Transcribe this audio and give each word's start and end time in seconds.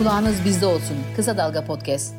Kulağınız 0.00 0.44
bizde 0.44 0.66
olsun. 0.66 0.96
Kısa 1.16 1.36
Dalga 1.36 1.64
Podcast. 1.64 2.14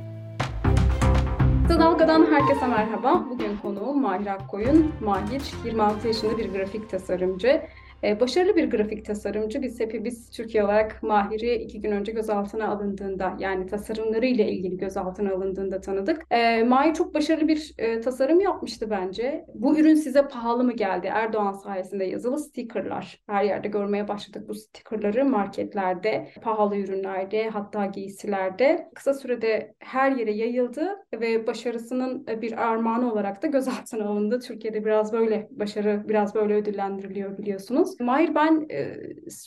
Kısa 1.68 1.80
Dalga'dan 1.80 2.26
herkese 2.32 2.68
merhaba. 2.68 3.26
Bugün 3.30 3.58
konuğum 3.58 4.02
Mahir 4.02 4.28
Akkoyun. 4.28 4.92
Mahir 5.00 5.42
26 5.66 6.08
yaşında 6.08 6.38
bir 6.38 6.54
grafik 6.54 6.90
tasarımcı. 6.90 7.62
Ee, 8.04 8.20
başarılı 8.20 8.56
bir 8.56 8.70
grafik 8.70 9.06
tasarımcı. 9.06 9.62
Biz 9.62 9.80
hepimiz 9.80 10.30
Türkiye 10.30 10.64
olarak 10.64 11.04
Mahir'i 11.04 11.56
iki 11.56 11.82
gün 11.82 11.92
önce 11.92 12.12
gözaltına 12.12 12.68
alındığında 12.68 13.36
yani 13.40 13.68
tasarımları 13.68 14.26
ile 14.26 14.52
ilgili 14.52 14.78
gözaltına 14.78 15.34
alındığında 15.34 15.82
tanıdık. 15.82 16.26
E, 16.32 16.64
Mahir 16.64 16.94
çok 16.94 17.14
başarılı 17.14 17.48
bir 17.48 17.74
e, 17.78 18.02
tasarım 18.02 18.40
yapmıştı 18.40 18.90
bence. 18.90 19.46
Bu 19.56 19.78
ürün 19.80 19.96
size 19.96 20.28
pahalı 20.28 20.64
mı 20.64 20.74
geldi? 20.74 21.08
Erdoğan 21.14 21.54
sayesinde 21.54 22.06
yazılı 22.06 22.40
stickerlar. 22.40 23.22
Her 23.28 23.44
yerde 23.44 23.68
görmeye 23.68 24.08
başladık 24.08 24.50
bu 24.50 24.56
stickerları 24.56 25.26
marketlerde, 25.26 26.28
pahalı 26.42 26.78
ürünlerde, 26.78 27.50
hatta 27.50 27.86
giysilerde. 27.86 28.90
Kısa 28.96 29.14
sürede 29.14 29.76
her 29.80 30.12
yere 30.12 30.32
yayıldı 30.32 30.98
ve 31.14 31.48
başarısının 31.48 32.28
bir 32.28 32.58
armağanı 32.68 33.12
olarak 33.12 33.44
da 33.44 33.48
gözaltına 33.48 34.06
alındı. 34.06 34.40
Türkiye'de 34.40 34.86
biraz 34.86 35.14
böyle 35.14 35.48
başarı 35.52 36.04
biraz 36.10 36.36
böyle 36.36 36.54
ödüllendiriliyor 36.54 37.38
biliyorsunuz. 37.38 37.91
Mahir 38.00 38.36
ben 38.36 38.68
e, 38.72 38.98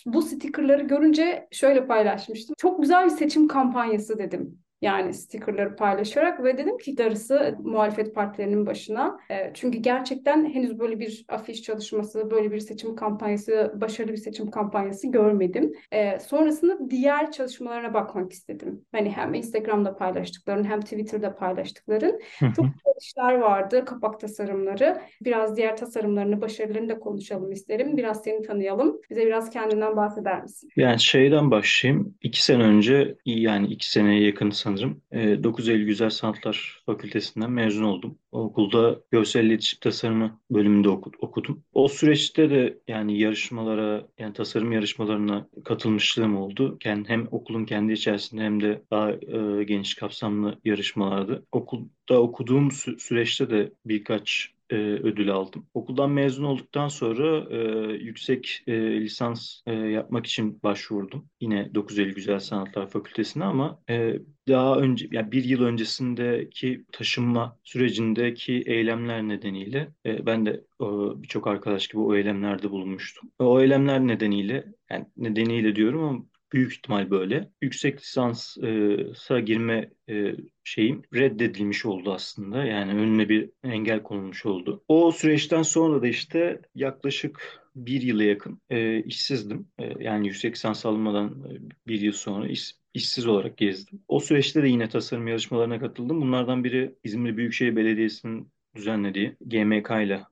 bu 0.06 0.22
stickerları 0.22 0.82
görünce 0.82 1.48
şöyle 1.50 1.86
paylaşmıştım. 1.86 2.54
Çok 2.58 2.82
güzel 2.82 3.04
bir 3.04 3.10
seçim 3.10 3.48
kampanyası 3.48 4.18
dedim 4.18 4.58
yani 4.84 5.14
stickerları 5.14 5.76
paylaşarak 5.76 6.44
ve 6.44 6.58
dedim 6.58 6.78
ki 6.78 6.98
darısı 6.98 7.56
muhalefet 7.62 8.14
partilerinin 8.14 8.66
başına. 8.66 9.18
E, 9.30 9.50
çünkü 9.54 9.78
gerçekten 9.78 10.54
henüz 10.54 10.78
böyle 10.78 11.00
bir 11.00 11.24
afiş 11.28 11.62
çalışması, 11.62 12.30
böyle 12.30 12.52
bir 12.52 12.58
seçim 12.58 12.96
kampanyası, 12.96 13.72
başarılı 13.74 14.12
bir 14.12 14.16
seçim 14.16 14.50
kampanyası 14.50 15.08
görmedim. 15.08 15.72
E, 15.92 16.18
sonrasında 16.18 16.90
diğer 16.90 17.32
çalışmalarına 17.32 17.94
bakmak 17.94 18.32
istedim. 18.32 18.84
Hani 18.92 19.10
hem 19.10 19.34
Instagram'da 19.34 19.96
paylaştıkların 19.96 20.64
hem 20.64 20.80
Twitter'da 20.80 21.36
paylaştıkların 21.36 22.20
çok 22.56 22.66
işler 23.00 23.34
vardı, 23.34 23.84
kapak 23.84 24.20
tasarımları. 24.20 25.00
Biraz 25.20 25.56
diğer 25.56 25.76
tasarımlarını, 25.76 26.40
başarılarını 26.40 26.88
da 26.88 26.98
konuşalım 26.98 27.52
isterim. 27.52 27.96
Biraz 27.96 28.22
seni 28.22 28.42
tanıyalım. 28.42 29.00
Bize 29.10 29.26
biraz 29.26 29.50
kendinden 29.50 29.96
bahseder 29.96 30.42
misin? 30.42 30.70
Yani 30.76 31.00
şeyden 31.00 31.50
başlayayım. 31.50 32.14
İki 32.22 32.44
sene 32.44 32.62
önce, 32.62 33.16
yani 33.24 33.66
iki 33.66 33.90
seneye 33.90 34.24
yakın 34.26 34.50
sanırım 34.50 34.73
sanırım. 34.76 35.02
9 35.44 35.68
Eylül 35.68 35.86
Güzel 35.86 36.10
Sanatlar 36.10 36.82
Fakültesinden 36.86 37.50
mezun 37.50 37.84
oldum. 37.84 38.18
O 38.32 38.40
okulda 38.40 39.00
görsel 39.10 39.44
iletişim 39.44 39.80
tasarımı 39.80 40.40
bölümünde 40.50 40.88
okudum. 40.88 41.64
O 41.72 41.88
süreçte 41.88 42.50
de 42.50 42.78
yani 42.88 43.18
yarışmalara, 43.18 44.08
yani 44.18 44.32
tasarım 44.32 44.72
yarışmalarına 44.72 45.48
katılmışlığım 45.64 46.36
oldu. 46.36 46.78
Yani 46.84 47.04
hem 47.08 47.28
okulun 47.30 47.64
kendi 47.64 47.92
içerisinde 47.92 48.42
hem 48.42 48.62
de 48.62 48.82
daha 48.90 49.10
e, 49.12 49.64
geniş 49.64 49.94
kapsamlı 49.94 50.60
yarışmalardı. 50.64 51.46
Okulda 51.52 52.20
okuduğum 52.20 52.70
sü 52.70 52.98
süreçte 52.98 53.50
de 53.50 53.72
birkaç 53.86 54.53
e, 54.70 54.76
ödül 54.76 55.30
aldım. 55.30 55.66
Okuldan 55.74 56.10
mezun 56.10 56.44
olduktan 56.44 56.88
sonra 56.88 57.46
e, 57.50 57.58
yüksek 57.92 58.62
e, 58.66 59.00
lisans 59.00 59.60
e, 59.66 59.72
yapmak 59.72 60.26
için 60.26 60.62
başvurdum. 60.62 61.28
Yine 61.40 61.74
9 61.74 61.98
Eylül 61.98 62.14
Güzel 62.14 62.40
Sanatlar 62.40 62.90
Fakültesine 62.90 63.44
ama 63.44 63.80
e, 63.90 64.18
daha 64.48 64.76
önce 64.76 65.08
yani 65.12 65.32
bir 65.32 65.44
yıl 65.44 65.62
öncesindeki 65.62 66.84
taşınma 66.92 67.58
sürecindeki 67.64 68.62
eylemler 68.66 69.22
nedeniyle 69.22 69.92
e, 70.06 70.26
ben 70.26 70.46
de 70.46 70.50
e, 70.80 70.86
birçok 71.22 71.46
arkadaş 71.46 71.88
gibi 71.88 72.00
o 72.00 72.14
eylemlerde 72.14 72.70
bulunmuştum. 72.70 73.30
O 73.38 73.60
eylemler 73.60 74.00
nedeniyle 74.00 74.64
yani 74.90 75.06
nedeniyle 75.16 75.76
diyorum 75.76 76.04
ama 76.04 76.24
büyük 76.54 76.72
ihtimal 76.72 77.10
böyle. 77.10 77.50
Yüksek 77.62 78.00
lisansa 78.00 79.40
girme 79.40 79.90
e, 80.08 80.34
şeyim 80.64 81.02
reddedilmiş 81.14 81.86
oldu 81.86 82.12
aslında. 82.12 82.64
Yani 82.64 82.92
önüne 82.92 83.28
bir 83.28 83.50
engel 83.64 84.02
konulmuş 84.02 84.46
oldu. 84.46 84.84
O 84.88 85.12
süreçten 85.12 85.62
sonra 85.62 86.02
da 86.02 86.06
işte 86.06 86.60
yaklaşık 86.74 87.64
bir 87.76 88.02
yıla 88.02 88.24
yakın 88.24 88.60
e, 88.70 89.02
işsizdim. 89.02 89.68
E, 89.78 90.04
yani 90.04 90.26
yüksek 90.26 90.54
lisans 90.54 90.86
almadan 90.86 91.44
bir 91.86 92.00
yıl 92.00 92.12
sonra 92.12 92.48
iş, 92.48 92.72
işsiz 92.94 93.26
olarak 93.26 93.56
gezdim. 93.56 94.02
O 94.08 94.20
süreçte 94.20 94.62
de 94.62 94.68
yine 94.68 94.88
tasarım 94.88 95.28
yarışmalarına 95.28 95.80
katıldım. 95.80 96.20
Bunlardan 96.20 96.64
biri 96.64 96.94
İzmir 97.04 97.36
Büyükşehir 97.36 97.76
Belediyesi'nin 97.76 98.52
düzenlediği 98.74 99.36
GMK 99.40 99.90
ile 99.90 100.22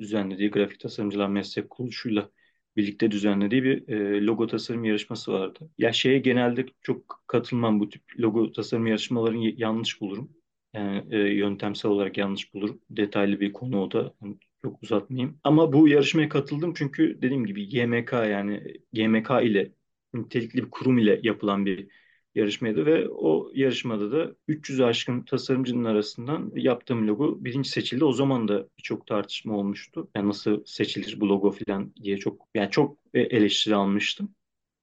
düzenlediği 0.00 0.50
Grafik 0.50 0.80
Tasarımcılar 0.80 1.28
Meslek 1.28 1.70
Kuruluşu'yla 1.70 2.30
birlikte 2.76 3.10
düzenlediği 3.10 3.62
bir 3.64 3.88
e, 3.88 4.26
logo 4.26 4.46
tasarım 4.46 4.84
yarışması 4.84 5.32
vardı. 5.32 5.70
Ya 5.78 5.92
şeye 5.92 6.18
genelde 6.18 6.66
çok 6.82 7.22
katılmam 7.26 7.80
bu 7.80 7.88
tip 7.88 8.02
logo 8.20 8.52
tasarım 8.52 8.86
yarışmalarını 8.86 9.52
yanlış 9.60 10.00
bulurum. 10.00 10.30
Yani 10.74 11.04
e, 11.10 11.18
yöntemsel 11.18 11.90
olarak 11.90 12.18
yanlış 12.18 12.54
bulurum. 12.54 12.80
Detaylı 12.90 13.40
bir 13.40 13.52
konu 13.52 13.82
o 13.82 13.90
da. 13.90 14.14
Yani 14.22 14.36
çok 14.62 14.82
uzatmayayım. 14.82 15.40
Ama 15.44 15.72
bu 15.72 15.88
yarışmaya 15.88 16.28
katıldım 16.28 16.74
çünkü 16.76 17.18
dediğim 17.22 17.46
gibi 17.46 17.68
GMK 17.68 18.12
yani 18.26 18.62
GMK 18.92 19.40
ile 19.42 19.72
nitelikli 20.14 20.56
bir 20.64 20.70
kurum 20.70 20.98
ile 20.98 21.20
yapılan 21.22 21.66
bir 21.66 21.88
yarışmaydı 22.36 22.86
ve 22.86 23.08
o 23.08 23.50
yarışmada 23.54 24.12
da 24.12 24.36
300 24.48 24.80
aşkın 24.80 25.22
tasarımcının 25.22 25.84
arasından 25.84 26.52
yaptığım 26.54 27.08
logo 27.08 27.44
birinci 27.44 27.70
seçildi. 27.70 28.04
O 28.04 28.12
zaman 28.12 28.48
da 28.48 28.68
birçok 28.78 29.06
tartışma 29.06 29.56
olmuştu. 29.56 30.08
Yani 30.14 30.28
nasıl 30.28 30.64
seçilir 30.64 31.20
bu 31.20 31.28
logo 31.28 31.50
falan 31.50 31.94
diye 32.02 32.16
çok 32.18 32.48
yani 32.54 32.70
çok 32.70 32.98
eleştiri 33.14 33.74
almıştım. 33.74 34.34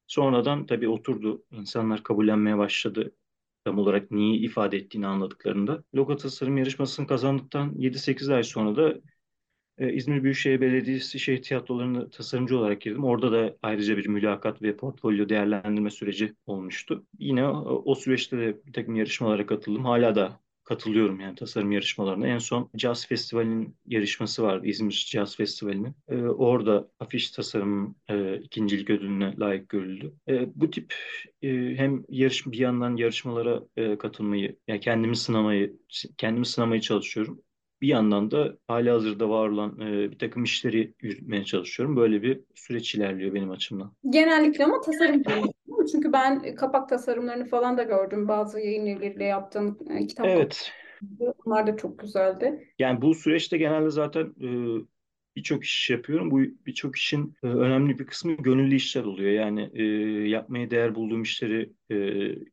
Sonradan 0.08 0.66
tabii 0.66 0.90
oturdu. 0.90 1.44
insanlar 1.52 2.04
kabullenmeye 2.04 2.58
başladı 2.58 3.12
tam 3.66 3.80
olarak 3.80 4.12
neyi 4.12 4.40
ifade 4.40 4.78
ettiğini 4.78 5.08
anladıklarında. 5.08 5.84
Logo 5.96 6.18
tasarım 6.18 6.58
yarışmasını 6.58 7.08
kazandıktan 7.08 7.74
7-8 7.76 8.34
ay 8.34 8.44
sonra 8.44 8.76
da 8.76 9.00
e, 9.78 9.94
İzmir 9.94 10.24
Büyükşehir 10.24 10.62
Belediyesi 10.62 11.20
şehir 11.20 11.42
tiyatrolarına 11.42 12.10
tasarımcı 12.10 12.58
olarak 12.58 12.82
girdim. 12.82 13.04
Orada 13.04 13.32
da 13.32 13.56
ayrıca 13.62 13.98
bir 13.98 14.08
mülakat 14.08 14.62
ve 14.62 14.76
portfolyo 14.76 15.30
değerlendirme 15.30 15.90
süreci 15.90 16.34
olmuştu. 16.46 17.06
Yine 17.20 17.48
o, 17.48 17.84
o 17.86 17.96
süreçte 17.96 18.38
de 18.38 18.58
bir 18.68 18.74
takım 18.74 18.96
yarışmalara 18.96 19.46
katıldım. 19.46 19.86
Hala 19.86 20.16
da 20.16 20.44
katılıyorum 20.64 21.20
yani 21.20 21.36
tasarım 21.36 21.72
yarışmalarına. 21.72 22.28
En 22.28 22.38
son 22.38 22.70
Jazz 22.78 23.08
Festivali'nin 23.08 23.76
yarışması 23.86 24.44
vardı. 24.44 24.68
İzmir 24.68 25.08
Jazz 25.12 25.36
Festivali'nin. 25.36 25.96
Ee, 26.10 26.16
orada 26.22 26.88
afiş 27.00 27.32
tasarımın 27.32 27.96
e, 28.10 28.38
ikincilik 28.38 28.90
ödülüne 28.90 29.36
layık 29.40 29.70
görüldü. 29.70 30.14
E, 30.30 30.50
bu 30.56 30.70
tip 30.70 30.96
e, 31.42 31.50
hem 31.76 32.04
yarış 32.10 32.48
bir 32.48 32.58
yandan 32.58 32.96
yarışmalara 32.96 33.64
e, 33.78 33.98
katılmayı, 33.98 34.58
yani 34.68 34.80
kendimi 34.80 35.16
sınamayı, 35.16 35.78
kendimi 36.18 36.46
sınamayı 36.46 36.82
çalışıyorum 36.82 37.42
bir 37.84 37.88
yandan 37.88 38.32
da 38.32 38.58
hali 38.68 38.90
hazırda 38.90 39.30
var 39.30 39.50
olan 39.50 39.80
e, 39.80 40.12
bir 40.12 40.20
takım 40.20 40.44
işleri 40.44 40.94
yürütmeye 41.02 41.44
çalışıyorum. 41.44 41.96
Böyle 41.96 42.22
bir 42.22 42.42
süreç 42.56 42.96
ilerliyor 42.96 43.34
benim 43.34 43.52
açımdan. 43.52 43.94
Genellikle 44.10 44.66
ama 44.66 44.82
tasarım 44.82 45.24
Çünkü 45.92 46.14
ben 46.14 46.56
kapak 46.56 46.90
tasarımlarını 46.90 47.46
falan 47.46 47.78
da 47.78 47.84
gördüm. 47.84 48.28
Bazı 48.28 48.60
yayın 48.60 48.86
evleriyle 48.86 49.24
yaptığın 49.24 49.78
e, 49.90 50.08
kitap 50.08 50.26
Evet. 50.26 50.72
Onlar 51.46 51.68
da 51.68 51.78
çok 51.78 52.00
güzeldi. 52.00 52.68
Yani 52.80 53.02
bu 53.02 53.14
süreçte 53.14 53.58
genelde 53.58 53.90
zaten 53.90 54.34
e, 54.42 54.48
birçok 55.36 55.64
iş 55.64 55.90
yapıyorum. 55.90 56.32
Bu 56.32 56.40
birçok 56.66 56.96
işin 56.96 57.36
e, 57.44 57.48
önemli 57.48 58.00
bir 58.00 58.06
kısmı 58.06 58.34
gönüllü 58.34 58.76
işler 58.76 59.04
oluyor. 59.04 59.32
Yani 59.32 59.70
e, 59.74 59.84
yapmaya 60.30 60.72
değer 60.72 60.96
bulduğum 60.96 61.22
işleri 61.22 61.74
e, 61.92 61.96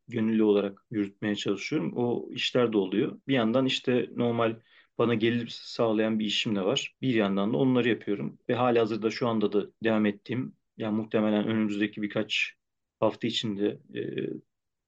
gönüllü 0.09 0.43
olarak 0.43 0.83
yürütmeye 0.91 1.35
çalışıyorum. 1.35 1.93
O 1.97 2.29
işler 2.33 2.73
de 2.73 2.77
oluyor. 2.77 3.21
Bir 3.29 3.35
yandan 3.35 3.67
işte 3.67 4.09
normal 4.17 4.57
bana 5.01 5.15
gelir 5.15 5.49
sağlayan 5.51 6.21
bir 6.21 6.27
işim 6.27 6.57
de 6.57 6.63
var. 6.63 6.97
Bir 7.03 7.15
yandan 7.15 7.55
da 7.55 7.59
onları 7.59 7.91
yapıyorum. 7.91 8.41
Ve 8.51 8.55
hali 8.57 8.81
hazırda 8.81 9.11
şu 9.11 9.29
anda 9.29 9.53
da 9.55 9.67
devam 9.85 10.07
ettiğim, 10.07 10.57
yani 10.79 10.97
muhtemelen 10.97 11.47
önümüzdeki 11.49 12.03
birkaç 12.03 12.55
hafta 13.01 13.29
içinde 13.29 13.81
e, 13.95 14.03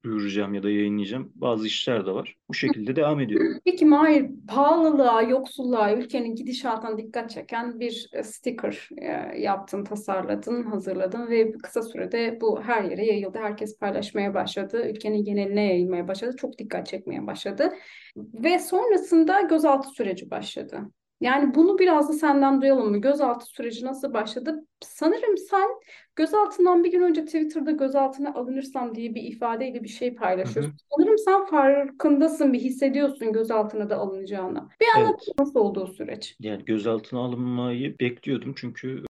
duyuracağım 0.03 0.53
ya 0.53 0.63
da 0.63 0.69
yayınlayacağım 0.69 1.31
bazı 1.35 1.67
işler 1.67 2.05
de 2.05 2.11
var. 2.11 2.35
Bu 2.49 2.53
şekilde 2.53 2.95
devam 2.95 3.19
ediyor. 3.19 3.55
Peki 3.65 3.85
Mahir, 3.85 4.25
pahalılığa, 4.47 5.21
yoksulluğa, 5.21 5.93
ülkenin 5.93 6.35
gidişatına 6.35 6.97
dikkat 6.97 7.29
çeken 7.29 7.79
bir 7.79 8.09
e, 8.13 8.23
sticker 8.23 8.89
e, 8.97 9.39
yaptın, 9.39 9.83
tasarladın, 9.83 10.63
hazırladın 10.63 11.29
ve 11.29 11.51
kısa 11.51 11.81
sürede 11.81 12.37
bu 12.41 12.61
her 12.61 12.83
yere 12.83 13.05
yayıldı. 13.05 13.37
Herkes 13.37 13.79
paylaşmaya 13.79 14.33
başladı. 14.33 14.89
Ülkenin 14.89 15.23
geneline 15.23 15.65
yayılmaya 15.65 16.07
başladı. 16.07 16.35
Çok 16.37 16.57
dikkat 16.57 16.87
çekmeye 16.87 17.27
başladı. 17.27 17.73
Ve 18.17 18.59
sonrasında 18.59 19.41
gözaltı 19.41 19.89
süreci 19.89 20.31
başladı. 20.31 20.81
Yani 21.21 21.55
bunu 21.55 21.79
biraz 21.79 22.09
da 22.09 22.13
senden 22.13 22.61
duyalım 22.61 22.91
mı? 22.91 22.97
Gözaltı 22.97 23.45
süreci 23.45 23.85
nasıl 23.85 24.13
başladı? 24.13 24.67
Sanırım 24.81 25.37
sen 25.37 25.69
gözaltından 26.15 26.83
bir 26.83 26.91
gün 26.91 27.01
önce 27.01 27.25
Twitter'da 27.25 27.71
gözaltına 27.71 28.33
alınırsam 28.33 28.95
diye 28.95 29.15
bir 29.15 29.23
ifadeyle 29.23 29.83
bir 29.83 29.89
şey 29.89 30.15
paylaşıyorsun. 30.15 30.71
Hı 30.71 30.75
hı. 30.75 30.77
Sanırım 30.97 31.17
sen 31.17 31.45
farkındasın, 31.45 32.53
bir 32.53 32.59
hissediyorsun 32.59 33.33
gözaltına 33.33 33.89
da 33.89 33.97
alınacağını. 33.97 34.69
Bir 34.81 34.99
anlat 34.99 35.23
evet. 35.27 35.39
nasıl 35.39 35.59
oldu 35.59 35.81
o 35.81 35.87
süreç? 35.87 36.35
Yani 36.39 36.65
gözaltına 36.65 37.19
alınmayı 37.19 37.99
bekliyordum 37.99 38.53
çünkü 38.57 39.03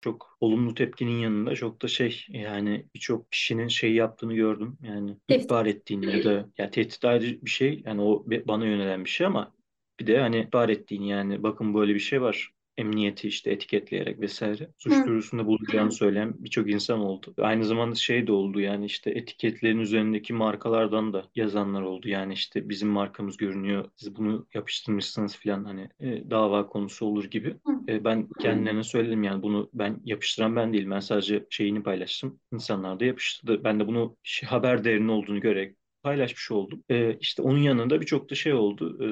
çok 0.00 0.36
olumlu 0.40 0.74
tepkinin 0.74 1.18
yanında 1.18 1.54
çok 1.54 1.82
da 1.82 1.88
şey 1.88 2.26
yani 2.28 2.86
birçok 2.94 3.32
kişinin 3.32 3.68
şey 3.68 3.94
yaptığını 3.94 4.34
gördüm. 4.34 4.78
Yani 4.82 5.16
ihbar 5.28 5.66
ettiğini 5.66 6.16
ya 6.16 6.24
da 6.24 6.48
ya 6.58 6.70
tehdit 6.70 7.04
ayrı 7.04 7.42
bir 7.42 7.50
şey 7.50 7.82
yani 7.86 8.02
o 8.02 8.24
bana 8.48 8.66
yönelen 8.66 9.04
bir 9.04 9.10
şey 9.10 9.26
ama 9.26 9.52
bir 10.00 10.06
de 10.06 10.20
hani 10.20 10.40
ihbar 10.40 10.68
ettiğini 10.68 11.08
yani 11.08 11.42
bakın 11.42 11.74
böyle 11.74 11.94
bir 11.94 12.00
şey 12.00 12.22
var 12.22 12.52
emniyeti 12.80 13.28
işte 13.28 13.50
etiketleyerek 13.50 14.20
vesaire 14.20 14.68
suç 14.78 14.92
Hı. 14.92 15.06
duyurusunda 15.06 15.46
bulunacağını 15.46 15.92
söyleyen 15.92 16.34
birçok 16.38 16.70
insan 16.70 17.00
oldu. 17.00 17.34
Aynı 17.38 17.64
zamanda 17.64 17.94
şey 17.94 18.26
de 18.26 18.32
oldu 18.32 18.60
yani 18.60 18.84
işte 18.84 19.10
etiketlerin 19.10 19.78
üzerindeki 19.78 20.32
markalardan 20.32 21.12
da 21.12 21.24
yazanlar 21.34 21.82
oldu. 21.82 22.08
Yani 22.08 22.32
işte 22.32 22.68
bizim 22.68 22.88
markamız 22.88 23.36
görünüyor 23.36 23.84
siz 23.96 24.16
bunu 24.16 24.46
yapıştırmışsınız 24.54 25.36
falan 25.36 25.64
hani 25.64 25.88
e, 26.00 26.30
dava 26.30 26.66
konusu 26.66 27.06
olur 27.06 27.24
gibi. 27.24 27.56
E, 27.88 28.04
ben 28.04 28.28
kendilerine 28.40 28.82
söyledim 28.82 29.22
yani 29.22 29.42
bunu 29.42 29.70
ben 29.74 30.00
yapıştıran 30.04 30.56
ben 30.56 30.72
değilim. 30.72 30.90
Ben 30.90 31.00
sadece 31.00 31.46
şeyini 31.50 31.82
paylaştım. 31.82 32.40
İnsanlar 32.52 33.00
da 33.00 33.04
yapıştırdı. 33.04 33.64
Ben 33.64 33.80
de 33.80 33.86
bunu 33.86 34.16
haber 34.46 34.84
değerinin 34.84 35.08
olduğunu 35.08 35.40
görerek 35.40 35.76
paylaşmış 36.02 36.50
oldum. 36.50 36.84
E, 36.88 37.16
işte 37.20 37.42
onun 37.42 37.58
yanında 37.58 38.00
birçok 38.00 38.30
da 38.30 38.34
şey 38.34 38.54
oldu. 38.54 38.98
E, 39.04 39.08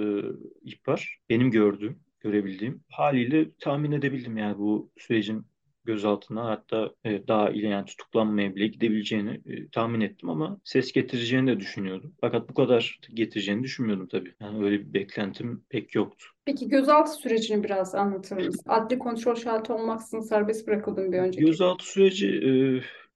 ihbar. 0.71 1.19
Benim 1.29 1.51
gördüğüm 1.51 2.01
görebildiğim. 2.21 2.85
Haliyle 2.91 3.51
tahmin 3.61 3.93
edebildim 3.93 4.37
yani 4.37 4.59
bu 4.59 4.91
sürecin 4.99 5.47
gözaltına 5.89 6.45
hatta 6.45 6.91
e, 7.05 7.29
daha 7.29 7.51
ile 7.51 7.69
yani 7.69 7.85
tutuklanmaya 7.85 8.57
bile 8.57 8.67
gidebileceğini 8.67 9.41
e, 9.47 9.69
tahmin 9.69 10.01
ettim 10.01 10.31
ama 10.31 10.61
ses 10.65 10.93
getireceğini 10.93 11.47
de 11.47 11.61
düşünüyordum. 11.61 12.15
Fakat 12.21 12.49
bu 12.49 12.55
kadar 12.55 13.01
getireceğini 13.15 13.63
düşünmüyordum 13.63 14.09
tabii. 14.09 14.35
Yani 14.41 14.65
öyle 14.65 14.81
bir 14.81 14.95
beklentim 14.95 15.65
pek 15.69 15.95
yoktu. 15.95 16.27
Peki 16.45 16.69
gözaltı 16.69 17.13
sürecini 17.13 17.65
biraz 17.65 17.95
anlatır 17.95 18.37
mısın? 18.37 18.63
Adli 18.67 18.99
kontrol 18.99 19.35
şartı 19.35 19.75
olmaksızın 19.75 20.21
serbest 20.21 20.67
bırakıldın 20.67 21.13
bir 21.13 21.19
önceki. 21.19 21.47
Gözaltı 21.47 21.87
süreci 21.87 22.29
e, 22.29 22.51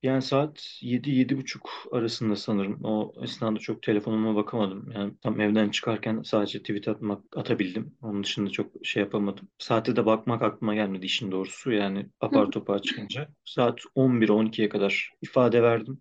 yani 0.02 0.22
saat 0.22 0.78
7-7.30 0.82 1.70
arasında 1.93 2.37
sanırım. 2.37 2.84
O 2.84 3.12
esnada 3.22 3.58
çok 3.58 3.82
telefonuma 3.82 4.34
bakamadım. 4.37 4.90
Yani 4.94 5.12
tam 5.22 5.40
evden 5.40 5.69
çıkarken 5.70 6.22
sadece 6.22 6.58
tweet 6.58 6.88
atmak 6.88 7.37
atabildim. 7.37 7.94
Onun 8.02 8.25
dışında 8.25 8.50
çok 8.50 8.72
şey 8.82 9.02
yapamadım. 9.02 9.49
Saate 9.58 9.96
de 9.96 10.06
bakmak 10.06 10.43
aklıma 10.43 10.75
gelmedi 10.75 11.06
işin 11.06 11.32
doğrusu. 11.32 11.72
Yani 11.72 12.06
apar 12.20 12.50
topar 12.50 12.82
çıkınca. 12.82 13.28
Saat 13.44 13.81
11-12'ye 13.94 14.69
kadar 14.69 15.12
ifade 15.22 15.62
verdim. 15.62 16.00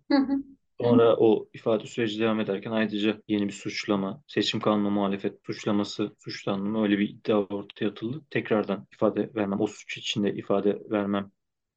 Sonra 0.80 1.16
o 1.16 1.48
ifade 1.54 1.86
süreci 1.86 2.20
devam 2.20 2.40
ederken 2.40 2.70
ayrıca 2.70 3.22
yeni 3.28 3.48
bir 3.48 3.52
suçlama, 3.52 4.22
seçim 4.26 4.60
kanunu 4.60 4.90
muhalefet 4.90 5.38
suçlaması 5.46 6.16
suçlanma 6.18 6.82
öyle 6.82 6.98
bir 6.98 7.08
iddia 7.08 7.38
ortaya 7.38 7.88
atıldı. 7.88 8.22
Tekrardan 8.30 8.86
ifade 8.92 9.30
vermem, 9.34 9.60
o 9.60 9.66
suç 9.66 9.98
içinde 9.98 10.34
ifade 10.34 10.82
vermem 10.90 11.30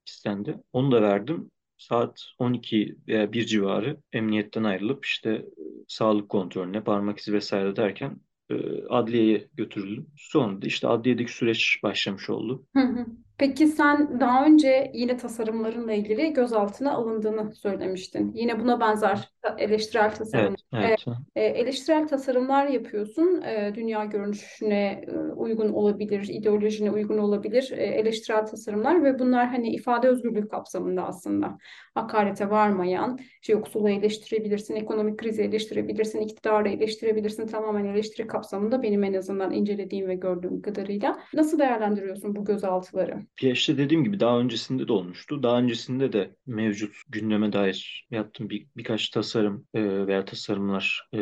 istendi. 0.07 0.57
Onu 0.74 0.92
da 0.92 1.01
verdim. 1.01 1.51
Saat 1.77 2.22
12 2.39 2.98
veya 3.07 3.33
1 3.33 3.45
civarı 3.45 3.98
emniyetten 4.13 4.63
ayrılıp 4.63 5.06
işte 5.06 5.30
e, 5.31 5.45
sağlık 5.88 6.30
kontrolüne, 6.30 6.83
parmak 6.83 7.19
izi 7.19 7.33
vesaire 7.33 7.75
derken 7.75 8.22
e, 8.50 8.56
adliyeye 8.89 9.50
götürüldüm. 9.54 10.07
Sonra 10.18 10.60
işte 10.63 10.88
adliyedeki 10.88 11.31
süreç 11.33 11.80
başlamış 11.83 12.30
oldu. 12.30 12.66
Hı 12.75 12.80
hı. 12.83 13.06
Peki 13.37 13.67
sen 13.67 14.19
daha 14.19 14.45
önce 14.45 14.91
yine 14.93 15.17
tasarımlarınla 15.17 15.93
ilgili 15.93 16.33
gözaltına 16.33 16.93
alındığını 16.93 17.55
söylemiştin. 17.55 18.31
Yine 18.35 18.59
buna 18.59 18.79
benzer 18.79 19.29
eleştirel 19.57 20.15
tasarım. 20.15 20.55
Evet, 20.73 21.05
evet. 21.07 21.17
E, 21.35 21.43
eleştirel 21.43 22.07
tasarımlar 22.07 22.67
yapıyorsun. 22.67 23.41
E, 23.41 23.75
dünya 23.75 24.05
görünüşüne 24.05 25.05
e, 25.07 25.17
uygun 25.17 25.69
olabilir, 25.69 26.27
ideolojine 26.29 26.91
uygun 26.91 27.17
olabilir 27.17 27.71
e, 27.77 27.83
eleştirel 27.83 28.45
tasarımlar 28.45 29.03
ve 29.03 29.19
bunlar 29.19 29.47
hani 29.47 29.69
ifade 29.69 30.07
özgürlüğü 30.07 30.47
kapsamında 30.47 31.07
aslında 31.07 31.57
hakarete 31.95 32.49
varmayan, 32.49 33.19
işte 33.41 33.53
yoksulu 33.53 33.89
eleştirebilirsin, 33.89 34.75
ekonomik 34.75 35.19
krizi 35.19 35.41
eleştirebilirsin, 35.41 36.19
iktidarı 36.19 36.69
eleştirebilirsin. 36.69 37.47
Tamamen 37.47 37.85
eleştiri 37.85 38.27
kapsamında 38.27 38.83
benim 38.83 39.03
en 39.03 39.13
azından 39.13 39.51
incelediğim 39.51 40.07
ve 40.07 40.15
gördüğüm 40.15 40.61
kadarıyla. 40.61 41.19
Nasıl 41.33 41.59
değerlendiriyorsun 41.59 42.35
bu 42.35 42.45
gözaltıları? 42.45 43.25
İşte 43.42 43.77
dediğim 43.77 44.04
gibi 44.04 44.19
daha 44.19 44.39
öncesinde 44.39 44.88
de 44.88 44.94
olmuştu. 44.94 45.44
Daha 45.44 45.60
öncesinde 45.60 46.13
de 46.13 46.36
mevcut 46.45 46.95
gündeme 47.10 47.54
dair 47.54 48.07
yaptığım 48.12 48.50
bir, 48.50 48.68
birkaç 48.77 49.10
tasarım 49.10 49.68
e, 49.74 50.07
veya 50.07 50.25
tasarımlar 50.25 51.10
e, 51.13 51.18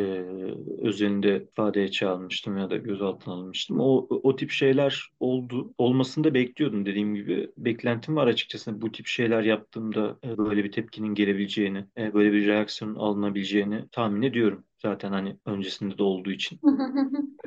özelinde 0.82 1.48
ifadeye 1.52 1.90
çağrılmıştım 1.90 2.58
ya 2.58 2.70
da 2.70 2.76
gözaltına 2.76 3.34
alınmıştım. 3.34 3.80
O, 3.80 4.06
o 4.10 4.36
tip 4.36 4.50
şeyler 4.50 5.10
oldu. 5.20 5.74
Olmasını 5.78 6.24
da 6.24 6.34
bekliyordum 6.34 6.86
dediğim 6.86 7.14
gibi. 7.14 7.50
Beklentim 7.56 8.16
var 8.16 8.26
açıkçası 8.26 8.82
bu 8.82 8.92
tip 8.92 9.06
şeyler 9.06 9.42
yaptığımda 9.42 10.18
e, 10.24 10.38
böyle 10.38 10.64
bir 10.64 10.72
tepkinin 10.72 11.14
gelebileceğini, 11.14 11.84
e, 11.98 12.14
böyle 12.14 12.32
bir 12.32 12.46
reaksiyon 12.46 12.94
alınabileceğini 12.94 13.88
tahmin 13.92 14.22
ediyorum. 14.22 14.64
Zaten 14.84 15.12
hani 15.12 15.36
öncesinde 15.46 15.98
de 15.98 16.02
olduğu 16.02 16.30
için. 16.32 16.60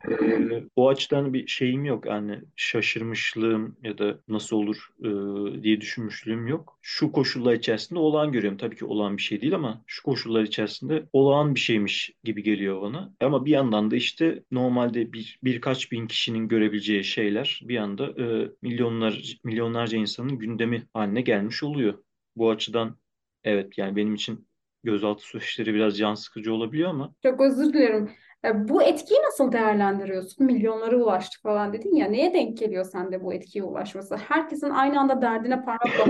Ee, 0.10 0.64
o 0.76 0.90
açıdan 0.90 1.34
bir 1.34 1.48
şeyim 1.48 1.86
yok. 1.86 2.06
Yani 2.06 2.42
şaşırmışlığım 2.56 3.78
ya 3.84 3.98
da 3.98 4.20
nasıl 4.28 4.56
olur 4.58 4.88
e, 5.00 5.64
diye 5.64 5.82
düşünmüşlüğüm 5.82 6.48
yok. 6.48 6.80
Şu 6.82 7.12
koşullar 7.12 7.54
içerisinde 7.54 8.00
olağan 8.00 8.32
görüyorum. 8.32 8.58
Tabii 8.58 8.76
ki 8.76 8.86
olağan 8.86 9.18
bir 9.18 9.22
şey 9.22 9.42
değil 9.42 9.56
ama 9.56 9.84
şu 9.88 10.04
koşullar 10.04 10.44
içerisinde 10.44 11.10
olağan 11.14 11.56
bir 11.56 11.60
şeymiş 11.60 12.12
gibi 12.24 12.44
geliyor 12.44 12.82
bana. 12.82 13.14
Ama 13.22 13.46
bir 13.46 13.52
yandan 13.52 13.92
da 13.92 13.96
işte 13.96 14.44
normalde 14.52 15.14
bir 15.14 15.40
birkaç 15.44 15.92
bin 15.92 16.08
kişinin 16.08 16.48
görebileceği 16.48 17.04
şeyler 17.04 17.62
bir 17.64 17.78
anda 17.78 18.24
e, 18.24 18.52
milyonlar 18.62 19.38
milyonlarca 19.44 19.98
insanın 19.98 20.40
gündemi 20.40 20.88
haline 20.94 21.22
gelmiş 21.22 21.64
oluyor. 21.64 22.04
Bu 22.36 22.50
açıdan 22.50 22.98
evet 23.44 23.78
yani 23.78 23.96
benim 23.96 24.16
için 24.16 24.47
gözaltı 24.92 25.24
süreçleri 25.24 25.74
biraz 25.74 25.98
can 25.98 26.14
sıkıcı 26.16 26.54
olabiliyor 26.54 26.90
ama 26.90 27.14
Çok 27.24 27.42
özür 27.42 27.74
dilerim. 27.74 28.10
E, 28.46 28.68
Bu 28.70 28.84
etkiyi 28.84 29.20
nasıl 29.26 29.52
değerlendiriyorsun? 29.52 30.46
Milyonlara 30.46 30.96
ulaştık 30.96 31.42
falan 31.44 31.74
dedin 31.74 31.96
ya. 31.96 32.08
Neye 32.08 32.34
denk 32.34 32.58
geliyor 32.58 32.86
sende 32.86 33.24
bu 33.24 33.34
etkiye 33.34 33.64
ulaşması? 33.64 34.16
Herkesin 34.16 34.70
aynı 34.70 35.00
anda 35.00 35.22
derdine 35.22 35.62
parmak 35.62 36.08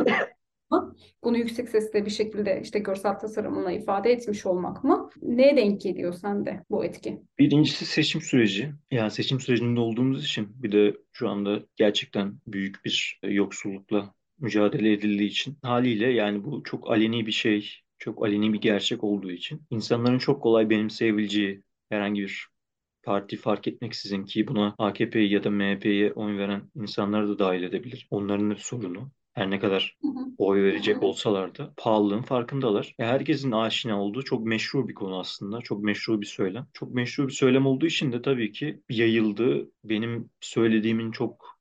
mı? 0.72 0.96
Bunu 1.24 1.38
yüksek 1.38 1.70
sesle 1.70 2.06
bir 2.06 2.12
şekilde 2.12 2.62
işte 2.64 2.80
görsel 2.80 3.20
tasarımla 3.20 3.72
ifade 3.72 4.12
etmiş 4.12 4.46
olmak 4.46 4.84
mı? 4.84 5.10
Neye 5.22 5.58
denk 5.58 5.82
geliyor 5.82 6.14
sende 6.14 6.64
bu 6.70 6.86
etki? 6.86 7.22
Birincisi 7.40 7.86
seçim 7.86 8.22
süreci. 8.22 8.72
Yani 8.92 9.12
seçim 9.12 9.40
sürecinde 9.40 9.80
olduğumuz 9.80 10.26
için 10.26 10.64
bir 10.64 10.72
de 10.72 10.98
şu 11.14 11.30
anda 11.30 11.60
gerçekten 11.76 12.34
büyük 12.48 12.86
bir 12.86 13.20
yoksullukla 13.24 14.14
mücadele 14.40 14.94
edildiği 14.94 15.30
için 15.30 15.57
haliyle 15.62 16.12
yani 16.12 16.44
bu 16.44 16.64
çok 16.64 16.92
aleni 16.92 17.28
bir 17.28 17.31
şey, 17.31 17.72
çok 17.99 18.25
aleni 18.25 18.54
bir 18.54 18.61
gerçek 18.61 19.04
olduğu 19.04 19.31
için 19.31 19.61
insanların 19.69 20.18
çok 20.19 20.44
kolay 20.44 20.69
benimseyebileceği 20.69 21.63
herhangi 21.89 22.21
bir 22.21 22.47
parti 23.04 23.37
fark 23.37 23.68
etmeksizin 23.68 24.25
ki 24.25 24.47
buna 24.47 24.75
AKP 24.77 25.19
ya 25.19 25.44
da 25.44 25.49
MHP'ye 25.49 26.13
oy 26.13 26.37
veren 26.37 26.71
insanları 26.75 27.30
da 27.30 27.39
dahil 27.39 27.63
edebilir. 27.63 28.07
Onların 28.11 28.56
sorunu. 28.57 29.11
Her 29.33 29.51
ne 29.51 29.59
kadar 29.59 29.97
oy 30.37 30.63
verecek 30.63 31.04
olsalar 31.04 31.57
da 31.57 31.73
pahalılığın 31.77 32.21
farkındalar. 32.21 32.95
E, 32.99 33.06
herkesin 33.06 33.51
aşina 33.51 34.01
olduğu 34.01 34.23
çok 34.23 34.45
meşru 34.45 34.87
bir 34.87 34.94
konu 34.94 35.19
aslında. 35.19 35.61
Çok 35.61 35.83
meşru 35.83 36.21
bir 36.21 36.25
söylem. 36.25 36.68
Çok 36.73 36.94
meşru 36.94 37.27
bir 37.27 37.33
söylem 37.33 37.66
olduğu 37.66 37.85
için 37.85 38.11
de 38.11 38.21
tabii 38.21 38.51
ki 38.51 38.81
yayıldı. 38.89 39.71
Benim 39.83 40.30
söylediğimin 40.42 41.11
çok 41.11 41.56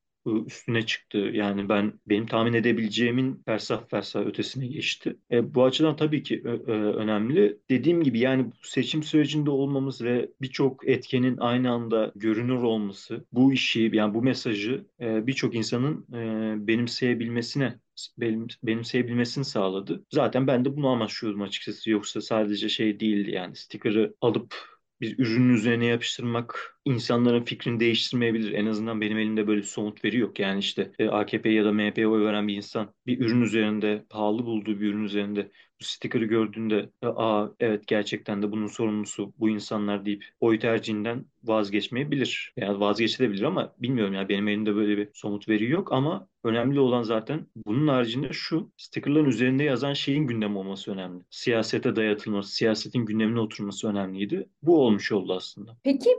üstüne 0.47 0.85
çıktı. 0.85 1.17
Yani 1.17 1.69
ben 1.69 1.93
benim 2.07 2.25
tahmin 2.27 2.53
edebileceğimin 2.53 3.41
fersah 3.45 3.87
fersah 3.89 4.25
ötesine 4.25 4.67
geçti. 4.67 5.17
E, 5.31 5.55
bu 5.55 5.63
açıdan 5.63 5.95
tabii 5.95 6.23
ki 6.23 6.41
ö- 6.45 6.93
önemli. 6.93 7.57
Dediğim 7.69 8.03
gibi 8.03 8.19
yani 8.19 8.51
seçim 8.63 9.03
sürecinde 9.03 9.49
olmamız 9.49 10.01
ve 10.01 10.31
birçok 10.41 10.87
etkenin 10.89 11.37
aynı 11.37 11.71
anda 11.71 12.11
görünür 12.15 12.63
olması 12.63 13.25
bu 13.31 13.53
işi 13.53 13.89
yani 13.93 14.13
bu 14.13 14.21
mesajı 14.23 14.85
e, 15.01 15.27
birçok 15.27 15.55
insanın 15.55 16.05
e, 16.13 16.67
benimseyebilmesine 16.67 17.79
benim, 18.17 18.47
benimseyebilmesini 18.63 19.45
sağladı. 19.45 20.05
Zaten 20.13 20.47
ben 20.47 20.65
de 20.65 20.75
bunu 20.77 20.87
amaçlıyordum 20.89 21.41
açıkçası. 21.41 21.89
Yoksa 21.89 22.21
sadece 22.21 22.69
şey 22.69 22.99
değildi 22.99 23.31
yani 23.31 23.55
sticker'ı 23.55 24.15
alıp 24.21 24.76
bir 25.01 25.19
ürünün 25.19 25.53
üzerine 25.53 25.85
yapıştırmak 25.85 26.79
insanların 26.85 27.43
fikrini 27.43 27.79
değiştirmeyebilir. 27.79 28.51
En 28.53 28.65
azından 28.65 29.01
benim 29.01 29.17
elimde 29.17 29.47
böyle 29.47 29.63
somut 29.63 30.05
veri 30.05 30.17
yok. 30.17 30.39
Yani 30.39 30.59
işte 30.59 30.91
e, 30.99 31.07
AKP 31.09 31.49
ya 31.49 31.65
da 31.65 31.71
MHP'ye 31.73 32.07
oy 32.07 32.25
veren 32.25 32.47
bir 32.47 32.55
insan 32.55 32.93
bir 33.07 33.19
ürün 33.19 33.41
üzerinde, 33.41 34.05
pahalı 34.09 34.45
bulduğu 34.45 34.79
bir 34.79 34.87
ürün 34.87 35.03
üzerinde 35.03 35.51
sticker'ı 35.79 36.25
gördüğünde 36.25 36.89
aa 37.01 37.47
evet 37.59 37.87
gerçekten 37.87 38.41
de 38.41 38.51
bunun 38.51 38.67
sorumlusu 38.67 39.33
bu 39.39 39.49
insanlar 39.49 40.05
deyip 40.05 40.25
oy 40.39 40.59
tercihinden 40.59 41.25
vazgeçmeyebilir. 41.43 42.53
Yani 42.57 42.79
vazgeçebilir 42.79 43.43
ama 43.43 43.73
bilmiyorum 43.79 44.13
yani 44.13 44.29
benim 44.29 44.47
elimde 44.47 44.75
böyle 44.75 44.97
bir 44.97 45.09
somut 45.13 45.49
veri 45.49 45.69
yok 45.69 45.91
ama 45.91 46.27
önemli 46.43 46.79
olan 46.79 47.03
zaten 47.03 47.47
bunun 47.65 47.87
haricinde 47.87 48.27
şu 48.31 48.71
stickerların 48.77 49.25
üzerinde 49.25 49.63
yazan 49.63 49.93
şeyin 49.93 50.27
gündem 50.27 50.57
olması 50.57 50.91
önemli. 50.91 51.23
Siyasete 51.29 51.95
dayatılması, 51.95 52.55
siyasetin 52.55 53.05
gündemine 53.05 53.39
oturması 53.39 53.87
önemliydi. 53.87 54.49
Bu 54.61 54.85
olmuş 54.85 55.11
oldu 55.11 55.33
aslında. 55.33 55.77
Peki 55.83 56.09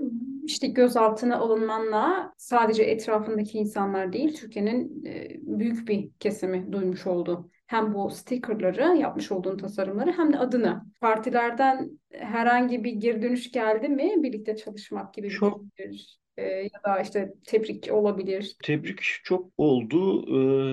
işte 0.44 0.66
gözaltına 0.66 1.36
alınmanla 1.36 2.32
sadece 2.38 2.82
etrafındaki 2.82 3.58
insanlar 3.58 4.12
değil, 4.12 4.36
Türkiye'nin 4.36 5.04
e, 5.04 5.28
büyük 5.42 5.88
bir 5.88 6.10
kesimi 6.20 6.72
duymuş 6.72 7.06
oldu. 7.06 7.50
Hem 7.68 7.94
bu 7.94 8.10
stickerları, 8.10 8.96
yapmış 8.98 9.32
olduğun 9.32 9.58
tasarımları 9.58 10.12
hem 10.12 10.32
de 10.32 10.38
adını. 10.38 10.82
Partilerden 11.00 12.00
herhangi 12.12 12.84
bir 12.84 12.92
geri 12.92 13.22
dönüş 13.22 13.52
geldi 13.52 13.88
mi? 13.88 14.22
Birlikte 14.22 14.56
çalışmak 14.56 15.14
gibi 15.14 15.26
bir 15.26 15.30
Çok 15.34 15.64
fikir 15.76 16.18
e, 16.36 16.42
ya 16.44 16.82
da 16.86 17.00
işte 17.00 17.34
tebrik 17.46 17.88
olabilir. 17.92 18.56
tebrik 18.62 19.00
çok 19.24 19.50
oldu. 19.58 20.22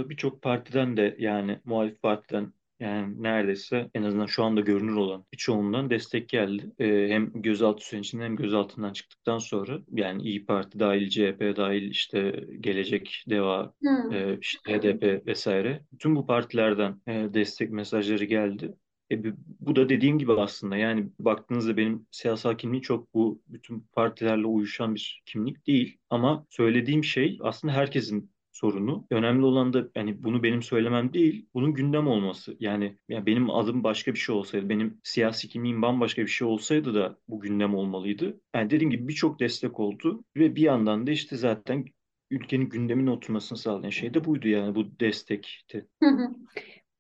Ee, 0.06 0.10
Birçok 0.10 0.42
partiden 0.42 0.98
de 0.98 1.16
yani 1.20 1.60
muhalif 1.66 2.02
partiden 2.02 2.54
yani 2.80 3.24
neredeyse 3.24 3.90
en 3.94 4.04
azından 4.04 4.26
şu 4.26 4.44
anda 4.44 4.62
görünür 4.62 4.96
olan 4.96 5.26
birçoğundan 5.34 5.90
destek 5.90 6.30
geldi. 6.30 6.72
Ee, 6.80 7.08
hem 7.10 7.42
gözaltı 7.42 7.86
sürecinde 7.88 8.24
hem 8.24 8.36
gözaltından 8.36 8.94
çıktıktan 8.94 9.38
sonra 9.38 9.80
yani 9.92 10.24
İyi 10.24 10.46
Parti 10.46 10.80
dahil, 10.80 11.10
CHP 11.10 11.56
dahil 11.56 11.90
işte 11.92 12.46
Gelecek, 12.60 13.24
Deva, 13.30 13.74
Hmm. 13.82 14.14
e, 14.14 14.38
işte 14.42 14.74
HDP 14.74 15.26
vesaire. 15.26 15.86
Bütün 15.94 16.16
bu 16.16 16.26
partilerden 16.28 17.02
e, 17.08 17.34
destek 17.34 17.72
mesajları 17.72 18.26
geldi. 18.26 18.74
E, 19.12 19.24
bu 19.60 19.76
da 19.76 19.90
dediğim 19.90 20.20
gibi 20.20 20.34
aslında 20.34 20.78
yani 20.78 21.10
baktığınızda 21.20 21.78
benim 21.78 22.08
siyasal 22.12 22.58
kimliğim 22.58 22.82
çok 22.82 23.14
bu 23.14 23.42
bütün 23.48 23.80
partilerle 23.94 24.46
uyuşan 24.48 24.96
bir 24.96 25.22
kimlik 25.26 25.68
değil. 25.68 25.98
Ama 26.10 26.46
söylediğim 26.50 27.04
şey 27.04 27.38
aslında 27.42 27.74
herkesin 27.74 28.32
sorunu. 28.56 29.08
Önemli 29.12 29.46
olan 29.46 29.74
da 29.74 29.88
yani 29.96 30.24
bunu 30.24 30.44
benim 30.44 30.62
söylemem 30.62 31.14
değil, 31.14 31.48
bunun 31.54 31.74
gündem 31.74 32.08
olması. 32.08 32.58
Yani, 32.60 32.98
yani 33.10 33.26
benim 33.26 33.50
adım 33.50 33.84
başka 33.84 34.14
bir 34.14 34.20
şey 34.20 34.36
olsaydı, 34.36 34.70
benim 34.70 35.00
siyasi 35.04 35.48
kimliğim 35.50 35.82
bambaşka 35.82 36.22
bir 36.22 36.28
şey 36.28 36.48
olsaydı 36.48 36.96
da 36.96 37.18
bu 37.28 37.40
gündem 37.40 37.76
olmalıydı. 37.76 38.42
Yani 38.56 38.70
dediğim 38.70 38.92
gibi 38.92 39.08
birçok 39.08 39.40
destek 39.40 39.80
oldu 39.80 40.24
ve 40.38 40.56
bir 40.56 40.62
yandan 40.62 41.08
da 41.08 41.12
işte 41.12 41.38
zaten 41.38 41.86
ülkenin 42.32 42.70
gündemine 42.70 43.12
oturmasını 43.12 43.58
sağlayan 43.58 43.90
şey 43.90 44.14
de 44.14 44.26
buydu 44.26 44.48
yani 44.48 44.76
bu 44.76 45.00
destekti. 45.00 45.88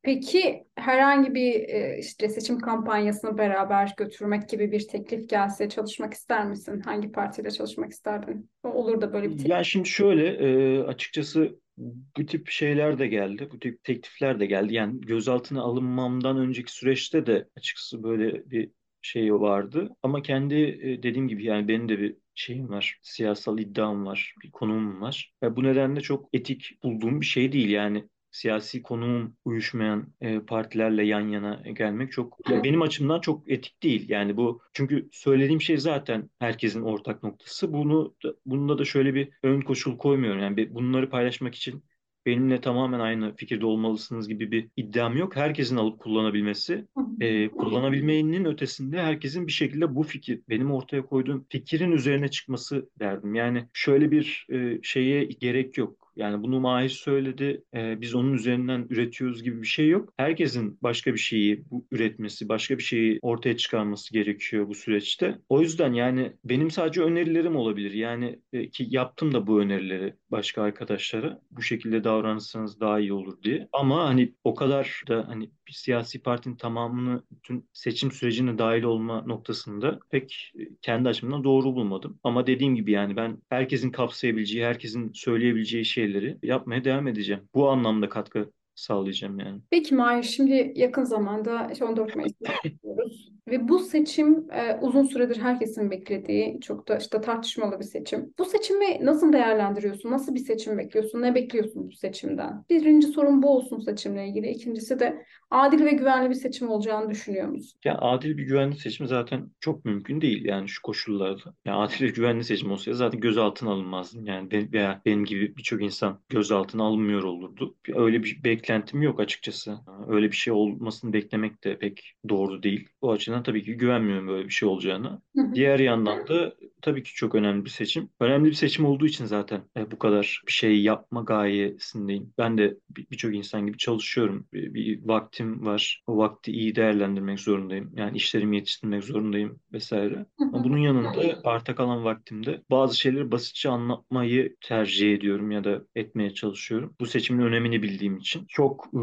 Peki 0.05 0.63
herhangi 0.75 1.35
bir 1.35 1.53
e, 1.53 1.97
işte 1.99 2.29
seçim 2.29 2.59
kampanyasını 2.59 3.37
beraber 3.37 3.93
götürmek 3.97 4.49
gibi 4.49 4.71
bir 4.71 4.87
teklif 4.87 5.29
gelse 5.29 5.69
çalışmak 5.69 6.13
ister 6.13 6.45
misin? 6.45 6.79
Hangi 6.79 7.11
partiyle 7.11 7.51
çalışmak 7.51 7.91
isterdin? 7.91 8.49
Olur 8.63 9.01
da 9.01 9.13
böyle 9.13 9.29
bir 9.29 9.31
teklif. 9.31 9.49
Yani 9.49 9.65
şimdi 9.65 9.89
şöyle 9.89 10.27
e, 10.27 10.79
açıkçası 10.83 11.59
bu 11.77 12.25
tip 12.25 12.49
şeyler 12.49 12.99
de 12.99 13.07
geldi, 13.07 13.49
bu 13.51 13.59
tip 13.59 13.83
teklifler 13.83 14.39
de 14.39 14.45
geldi. 14.45 14.73
Yani 14.73 15.01
gözaltına 15.01 15.61
alınmamdan 15.61 16.37
önceki 16.37 16.71
süreçte 16.71 17.25
de 17.25 17.47
açıkçası 17.57 18.03
böyle 18.03 18.51
bir 18.51 18.71
şey 19.01 19.33
vardı. 19.33 19.89
Ama 20.03 20.21
kendi 20.21 20.55
e, 20.55 21.03
dediğim 21.03 21.27
gibi 21.27 21.45
yani 21.45 21.67
benim 21.67 21.89
de 21.89 21.99
bir 21.99 22.15
şeyim 22.35 22.69
var, 22.69 22.99
siyasal 23.01 23.59
iddiam 23.59 24.05
var, 24.05 24.35
bir 24.43 24.51
konumum 24.51 25.01
var. 25.01 25.33
Ve 25.43 25.55
bu 25.55 25.63
nedenle 25.63 26.01
çok 26.01 26.29
etik 26.33 26.83
bulduğum 26.83 27.21
bir 27.21 27.25
şey 27.25 27.51
değil 27.51 27.69
yani. 27.69 28.07
Siyasi 28.35 28.81
konumum 28.81 29.35
uyuşmayan 29.45 30.13
e, 30.21 30.39
partilerle 30.39 31.03
yan 31.03 31.29
yana 31.29 31.63
gelmek 31.73 32.11
çok 32.11 32.49
ya 32.49 32.63
benim 32.63 32.81
açımdan 32.81 33.19
çok 33.19 33.51
etik 33.51 33.83
değil. 33.83 34.09
Yani 34.09 34.37
bu 34.37 34.61
çünkü 34.73 35.09
söylediğim 35.11 35.61
şey 35.61 35.77
zaten 35.77 36.29
herkesin 36.39 36.81
ortak 36.81 37.23
noktası. 37.23 37.73
Bunu 37.73 38.15
da, 38.23 38.33
bunda 38.45 38.77
da 38.77 38.85
şöyle 38.85 39.13
bir 39.13 39.29
ön 39.43 39.61
koşul 39.61 39.97
koymuyorum. 39.97 40.41
Yani 40.41 40.75
bunları 40.75 41.09
paylaşmak 41.09 41.55
için 41.55 41.83
benimle 42.25 42.61
tamamen 42.61 42.99
aynı 42.99 43.35
fikirde 43.35 43.65
olmalısınız 43.65 44.27
gibi 44.27 44.51
bir 44.51 44.69
iddiam 44.77 45.17
yok. 45.17 45.35
Herkesin 45.35 45.77
alıp 45.77 45.99
kullanabilmesi, 45.99 46.87
e, 47.21 47.49
kullanabilmenin 47.49 48.45
ötesinde 48.45 49.01
herkesin 49.01 49.47
bir 49.47 49.51
şekilde 49.51 49.95
bu 49.95 50.03
fikir, 50.03 50.41
benim 50.49 50.71
ortaya 50.71 51.05
koyduğum 51.05 51.45
fikrin 51.49 51.91
üzerine 51.91 52.27
çıkması 52.27 52.89
derdim. 52.99 53.35
Yani 53.35 53.67
şöyle 53.73 54.11
bir 54.11 54.47
e, 54.49 54.79
şeye 54.83 55.23
gerek 55.23 55.77
yok. 55.77 56.04
Yani 56.15 56.43
bunu 56.43 56.59
Mahir 56.59 56.89
söyledi, 56.89 57.63
e, 57.75 58.01
biz 58.01 58.15
onun 58.15 58.33
üzerinden 58.33 58.87
üretiyoruz 58.89 59.43
gibi 59.43 59.61
bir 59.61 59.67
şey 59.67 59.89
yok. 59.89 60.13
Herkesin 60.17 60.77
başka 60.81 61.13
bir 61.13 61.19
şeyi 61.19 61.63
bu 61.71 61.85
üretmesi, 61.91 62.49
başka 62.49 62.77
bir 62.77 62.83
şeyi 62.83 63.19
ortaya 63.21 63.57
çıkarması 63.57 64.13
gerekiyor 64.13 64.67
bu 64.67 64.75
süreçte. 64.75 65.39
O 65.49 65.61
yüzden 65.61 65.93
yani 65.93 66.33
benim 66.43 66.71
sadece 66.71 67.01
önerilerim 67.01 67.55
olabilir. 67.55 67.91
Yani 67.91 68.39
e, 68.53 68.69
ki 68.69 68.87
yaptım 68.89 69.33
da 69.33 69.47
bu 69.47 69.61
önerileri 69.61 70.13
başka 70.31 70.61
arkadaşlara. 70.61 71.41
Bu 71.51 71.61
şekilde 71.61 72.03
davranırsanız 72.03 72.79
daha 72.79 72.99
iyi 72.99 73.13
olur 73.13 73.41
diye. 73.43 73.67
Ama 73.73 74.05
hani 74.05 74.33
o 74.43 74.55
kadar 74.55 75.03
da 75.07 75.25
hani 75.27 75.49
bir 75.67 75.73
siyasi 75.73 76.21
partinin 76.21 76.55
tamamını 76.55 77.23
bütün 77.31 77.69
seçim 77.73 78.11
sürecine 78.11 78.57
dahil 78.57 78.83
olma 78.83 79.21
noktasında 79.21 79.99
pek 80.09 80.53
e, 80.59 80.69
kendi 80.81 81.09
açımdan 81.09 81.43
doğru 81.43 81.75
bulmadım. 81.75 82.19
Ama 82.23 82.47
dediğim 82.47 82.75
gibi 82.75 82.91
yani 82.91 83.15
ben 83.15 83.37
herkesin 83.49 83.91
kapsayabileceği, 83.91 84.65
herkesin 84.65 85.11
söyleyebileceği 85.13 85.85
şeyleri 85.85 86.37
yapmaya 86.43 86.83
devam 86.83 87.07
edeceğim. 87.07 87.43
Bu 87.53 87.69
anlamda 87.69 88.09
katkı 88.09 88.51
sağlayacağım 88.75 89.39
yani. 89.39 89.61
Peki 89.69 89.95
Mahir, 89.95 90.23
şimdi 90.23 90.73
yakın 90.75 91.03
zamanda 91.03 91.69
işte 91.71 91.85
14 91.85 92.15
Mayıs'ta. 92.15 92.53
Ve 93.47 93.67
bu 93.67 93.79
seçim 93.79 94.51
e, 94.51 94.79
uzun 94.81 95.03
süredir 95.03 95.41
herkesin 95.41 95.91
beklediği, 95.91 96.59
çok 96.61 96.87
da 96.87 96.97
işte 96.97 97.21
tartışmalı 97.21 97.79
bir 97.79 97.85
seçim. 97.85 98.33
Bu 98.39 98.45
seçimi 98.45 99.05
nasıl 99.05 99.33
değerlendiriyorsun? 99.33 100.11
Nasıl 100.11 100.35
bir 100.35 100.39
seçim 100.39 100.77
bekliyorsun? 100.77 101.21
Ne 101.21 101.35
bekliyorsun 101.35 101.87
bu 101.87 101.91
seçimden? 101.91 102.65
Birinci 102.69 103.07
sorun 103.07 103.43
bu 103.43 103.49
olsun 103.49 103.79
seçimle 103.79 104.27
ilgili. 104.27 104.49
İkincisi 104.49 104.99
de 104.99 105.25
adil 105.51 105.85
ve 105.85 105.91
güvenli 105.91 106.29
bir 106.29 106.35
seçim 106.35 106.69
olacağını 106.69 107.09
düşünüyor 107.09 107.47
musun? 107.47 107.79
Ya 107.83 107.97
adil 107.97 108.37
bir 108.37 108.43
güvenli 108.43 108.75
seçim 108.75 109.07
zaten 109.07 109.51
çok 109.59 109.85
mümkün 109.85 110.21
değil 110.21 110.45
yani 110.45 110.69
şu 110.69 110.81
koşullarda. 110.81 111.55
Ya 111.65 111.75
adil 111.75 112.05
ve 112.05 112.09
güvenli 112.09 112.43
seçim 112.43 112.71
olsaydı 112.71 112.97
zaten 112.97 113.19
gözaltına 113.19 113.71
alınmazdı. 113.71 114.17
Yani 114.23 114.51
ben, 114.51 114.71
veya 114.71 115.01
benim 115.05 115.25
gibi 115.25 115.57
birçok 115.57 115.81
insan 115.81 116.19
gözaltına 116.29 116.83
alınmıyor 116.83 117.23
olurdu. 117.23 117.75
Öyle 117.95 118.23
bir 118.23 118.43
beklentim 118.43 119.01
yok 119.01 119.19
açıkçası. 119.19 119.77
Öyle 120.07 120.31
bir 120.31 120.35
şey 120.35 120.53
olmasını 120.53 121.13
beklemek 121.13 121.63
de 121.63 121.79
pek 121.79 122.13
doğru 122.29 122.63
değil. 122.63 122.89
O 123.01 123.11
açıdan 123.11 123.34
tabii 123.43 123.63
ki 123.63 123.73
güvenmiyorum 123.77 124.27
böyle 124.27 124.45
bir 124.47 124.53
şey 124.53 124.69
olacağına. 124.69 125.21
Diğer 125.53 125.79
yandan 125.79 126.27
da 126.27 126.55
tabii 126.81 127.03
ki 127.03 127.13
çok 127.13 127.35
önemli 127.35 127.65
bir 127.65 127.69
seçim. 127.69 128.09
Önemli 128.19 128.49
bir 128.49 128.53
seçim 128.53 128.85
olduğu 128.85 129.05
için 129.05 129.25
zaten 129.25 129.61
e, 129.77 129.91
bu 129.91 129.99
kadar 129.99 130.41
bir 130.47 130.51
şey 130.51 130.81
yapma 130.81 131.21
gayesindeyim. 131.21 132.33
Ben 132.37 132.57
de 132.57 132.77
bir- 132.89 133.07
birçok 133.11 133.35
insan 133.35 133.67
gibi 133.67 133.77
çalışıyorum. 133.77 134.47
Bir, 134.53 134.73
bir 134.73 135.07
vaktim 135.07 135.65
var. 135.65 136.03
O 136.07 136.17
vakti 136.17 136.51
iyi 136.51 136.75
değerlendirmek 136.75 137.39
zorundayım. 137.39 137.91
Yani 137.95 138.17
işlerimi 138.17 138.55
yetiştirmek 138.55 139.03
zorundayım 139.03 139.59
vesaire. 139.73 140.25
Ama 140.39 140.63
bunun 140.63 140.77
yanında 140.77 141.09
arta 141.43 141.75
kalan 141.75 142.03
vaktimde 142.03 142.61
bazı 142.71 142.99
şeyleri 142.99 143.31
basitçe 143.31 143.69
anlatmayı 143.69 144.55
tercih 144.61 145.13
ediyorum 145.13 145.51
ya 145.51 145.63
da 145.63 145.81
etmeye 145.95 146.33
çalışıyorum. 146.33 146.95
Bu 146.99 147.05
seçimin 147.05 147.45
önemini 147.45 147.83
bildiğim 147.83 148.17
için. 148.17 148.45
Çok 148.47 148.85
e, 148.93 148.97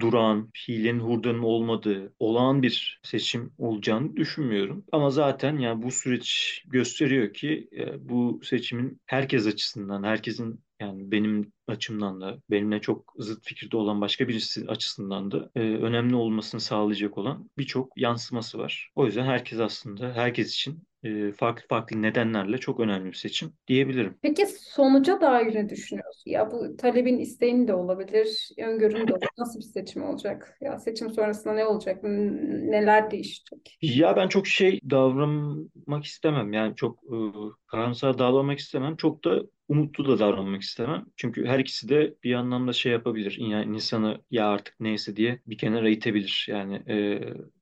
durağan, 0.00 0.50
hilenin 0.68 1.00
hurdanın 1.00 1.42
olmadığı, 1.42 2.12
olağan 2.18 2.62
bir 2.62 3.00
seçim 3.02 3.52
olacağını 3.76 4.16
düşünmüyorum. 4.16 4.84
Ama 4.92 5.10
zaten 5.10 5.58
yani 5.58 5.82
bu 5.82 5.90
süreç 5.90 6.62
gösteriyor 6.66 7.34
ki 7.34 7.68
e, 7.72 8.08
bu 8.08 8.40
seçimin 8.44 9.00
herkes 9.06 9.46
açısından, 9.46 10.02
herkesin 10.02 10.60
yani 10.80 11.10
benim 11.10 11.52
açımdan 11.68 12.20
da 12.20 12.38
benimle 12.50 12.80
çok 12.80 13.14
zıt 13.18 13.44
fikirde 13.44 13.76
olan 13.76 14.00
başka 14.00 14.28
birisi 14.28 14.66
açısından 14.68 15.30
da 15.30 15.50
e, 15.54 15.60
önemli 15.60 16.16
olmasını 16.16 16.60
sağlayacak 16.60 17.18
olan 17.18 17.50
birçok 17.58 17.98
yansıması 17.98 18.58
var. 18.58 18.90
O 18.94 19.06
yüzden 19.06 19.24
herkes 19.24 19.60
aslında 19.60 20.12
herkes 20.14 20.54
için 20.54 20.82
farklı 21.36 21.66
farklı 21.68 22.02
nedenlerle 22.02 22.58
çok 22.58 22.80
önemli 22.80 23.06
bir 23.06 23.16
seçim 23.16 23.52
diyebilirim. 23.68 24.18
Peki 24.22 24.46
sonuca 24.46 25.20
dair 25.20 25.54
ne 25.54 25.68
düşünüyorsun? 25.68 26.30
Ya 26.30 26.50
bu 26.50 26.76
talebin 26.76 27.18
isteğin 27.18 27.68
de 27.68 27.74
olabilir, 27.74 28.48
öngörün 28.58 29.08
de 29.08 29.12
olabilir. 29.12 29.30
Nasıl 29.38 29.58
bir 29.58 29.64
seçim 29.64 30.04
olacak? 30.04 30.58
Ya 30.60 30.78
seçim 30.78 31.10
sonrasında 31.10 31.54
ne 31.54 31.66
olacak? 31.66 32.02
Neler 32.02 33.10
değişecek? 33.10 33.78
Ya 33.82 34.16
ben 34.16 34.28
çok 34.28 34.46
şey 34.46 34.80
davranmak 34.90 36.04
istemem. 36.04 36.52
Yani 36.52 36.76
çok 36.76 36.98
e, 37.04 37.16
karamsar 37.66 38.18
davranmak 38.18 38.58
istemem. 38.58 38.96
Çok 38.96 39.24
da 39.24 39.42
umutlu 39.68 40.08
da 40.08 40.18
davranmak 40.18 40.62
istemem. 40.62 41.06
Çünkü 41.16 41.46
her 41.46 41.58
ikisi 41.58 41.88
de 41.88 42.14
bir 42.24 42.34
anlamda 42.34 42.72
şey 42.72 42.92
yapabilir. 42.92 43.36
Yani 43.40 43.74
insanı 43.76 44.20
ya 44.30 44.48
artık 44.48 44.74
neyse 44.80 45.16
diye 45.16 45.40
bir 45.46 45.58
kenara 45.58 45.88
itebilir. 45.90 46.46
Yani 46.50 46.74
e, 46.88 47.20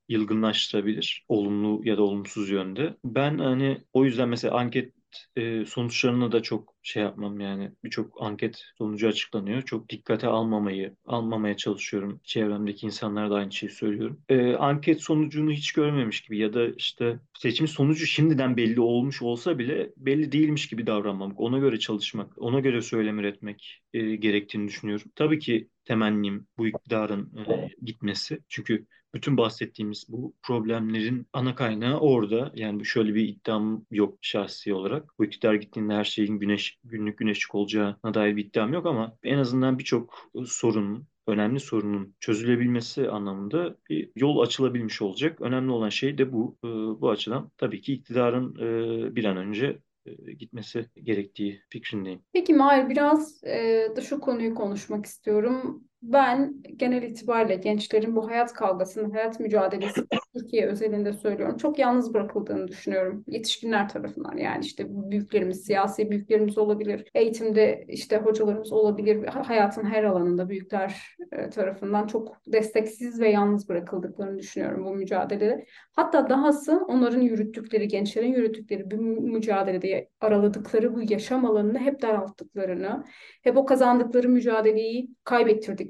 yılgınlaştırabilir. 0.09 1.25
Olumlu 1.29 1.81
ya 1.85 1.97
da 1.97 2.03
olumsuz 2.03 2.51
yönde. 2.51 2.97
Ben 3.05 3.39
hani 3.39 3.79
o 3.93 4.05
yüzden 4.05 4.29
mesela 4.29 4.55
anket 4.59 4.93
e, 5.37 5.65
sonuçlarına 5.65 6.33
da 6.33 6.43
çok 6.43 6.75
şey 6.83 7.03
yapmam 7.03 7.41
yani 7.41 7.73
birçok 7.85 8.23
anket 8.23 8.63
sonucu 8.79 9.09
açıklanıyor. 9.09 9.63
Çok 9.63 9.89
dikkate 9.89 10.27
almamayı, 10.27 10.97
almamaya 11.07 11.57
çalışıyorum. 11.57 12.21
Çevremdeki 12.25 12.87
insanlara 12.87 13.31
da 13.31 13.35
aynı 13.35 13.53
şeyi 13.53 13.71
söylüyorum. 13.71 14.21
Ee, 14.29 14.55
anket 14.55 15.03
sonucunu 15.03 15.51
hiç 15.51 15.73
görmemiş 15.73 16.21
gibi 16.21 16.39
ya 16.39 16.55
da 16.55 16.69
işte 16.77 17.21
seçim 17.39 17.69
sonucu 17.69 18.07
şimdiden 18.07 18.57
belli 18.57 18.81
olmuş 18.81 19.23
olsa 19.23 19.59
bile 19.59 19.93
belli 19.97 20.33
değilmiş 20.33 20.69
gibi 20.69 20.87
davranmamak, 20.87 21.41
ona 21.41 21.59
göre 21.59 21.79
çalışmak, 21.79 22.43
ona 22.43 22.61
göre 22.61 22.83
söylem 22.83 23.19
üretmek 23.19 23.83
e, 23.93 24.17
gerektiğini 24.17 24.69
düşünüyorum. 24.69 25.11
Tabii 25.17 25.39
ki 25.39 25.69
temennim 25.85 26.47
bu 26.59 26.67
iktidarın 26.67 27.33
e, 27.37 27.69
gitmesi. 27.83 28.39
Çünkü 28.49 28.87
bütün 29.15 29.37
bahsettiğimiz 29.37 30.07
bu 30.09 30.35
problemlerin 30.43 31.27
ana 31.33 31.55
kaynağı 31.55 32.01
orada. 32.01 32.53
Yani 32.55 32.85
şöyle 32.87 33.15
bir 33.15 33.29
iddiam 33.29 33.85
yok 33.91 34.19
şahsi 34.21 34.75
olarak. 34.75 35.19
Bu 35.19 35.25
iktidar 35.25 35.55
gittiğinde 35.55 35.95
her 35.95 36.05
şeyin 36.05 36.39
güneş 36.39 36.79
günlük 36.85 37.19
güneşlik 37.19 37.55
olacağına 37.55 38.15
dair 38.15 38.37
bir 38.37 38.45
iddiam 38.45 38.73
yok 38.73 38.87
ama 38.87 39.17
en 39.23 39.39
azından 39.39 39.79
birçok 39.79 40.31
sorun, 40.47 41.07
önemli 41.27 41.61
sorunun 41.61 42.15
çözülebilmesi 42.21 43.11
anlamında 43.11 43.77
bir 43.91 44.11
yol 44.17 44.39
açılabilmiş 44.39 45.03
olacak. 45.03 45.41
Önemli 45.41 45.71
olan 45.73 45.89
şey 45.89 46.19
de 46.19 46.33
bu. 46.33 46.57
E, 46.65 46.69
bu 47.01 47.11
açıdan 47.11 47.51
tabii 47.57 47.81
ki 47.81 47.93
iktidarın 47.93 48.57
e, 48.57 49.17
bir 49.17 49.25
an 49.25 49.37
önce 49.37 49.79
e, 50.07 50.33
gitmesi 50.33 50.87
gerektiği 51.03 51.63
fikrindeyim. 51.69 52.21
Peki 52.33 52.55
Mahir 52.55 52.89
biraz 52.89 53.45
e, 53.45 53.89
da 53.97 54.01
şu 54.01 54.21
konuyu 54.21 54.55
konuşmak 54.55 55.07
istiyorum. 55.07 55.85
Ben 56.05 56.63
genel 56.77 57.03
itibariyle 57.03 57.55
gençlerin 57.55 58.17
bu 58.17 58.29
hayat 58.29 58.53
kavgasının, 58.53 59.11
hayat 59.11 59.41
mücadelesi 59.41 60.05
Türkiye 60.35 60.67
özelinde 60.67 61.13
söylüyorum. 61.13 61.57
Çok 61.57 61.79
yalnız 61.79 62.15
bırakıldığını 62.15 62.69
düşünüyorum. 62.69 63.25
Yetişkinler 63.29 63.89
tarafından 63.89 64.37
yani 64.37 64.65
işte 64.65 64.87
büyüklerimiz, 64.89 65.65
siyasi 65.65 66.11
büyüklerimiz 66.11 66.59
olabilir. 66.59 67.11
Eğitimde 67.15 67.85
işte 67.89 68.17
hocalarımız 68.17 68.73
olabilir. 68.73 69.27
Hayatın 69.27 69.85
her 69.85 70.05
alanında 70.05 70.49
büyükler 70.49 71.17
e, 71.33 71.51
tarafından 71.51 72.07
çok 72.07 72.37
desteksiz 72.47 73.21
ve 73.21 73.31
yalnız 73.31 73.69
bırakıldıklarını 73.69 74.39
düşünüyorum 74.39 74.85
bu 74.85 74.95
mücadelede. 74.95 75.65
Hatta 75.93 76.29
dahası 76.29 76.85
onların 76.89 77.21
yürüttükleri, 77.21 77.89
gençlerin 77.89 78.33
yürüttükleri 78.33 78.91
bu 78.91 78.97
mücadelede 79.21 80.09
araladıkları 80.21 80.95
bu 80.95 81.01
yaşam 81.13 81.45
alanını 81.45 81.79
hep 81.79 82.03
daralttıklarını, 82.03 83.05
hep 83.43 83.57
o 83.57 83.67
kazandıkları 83.67 84.29
mücadeleyi 84.29 85.11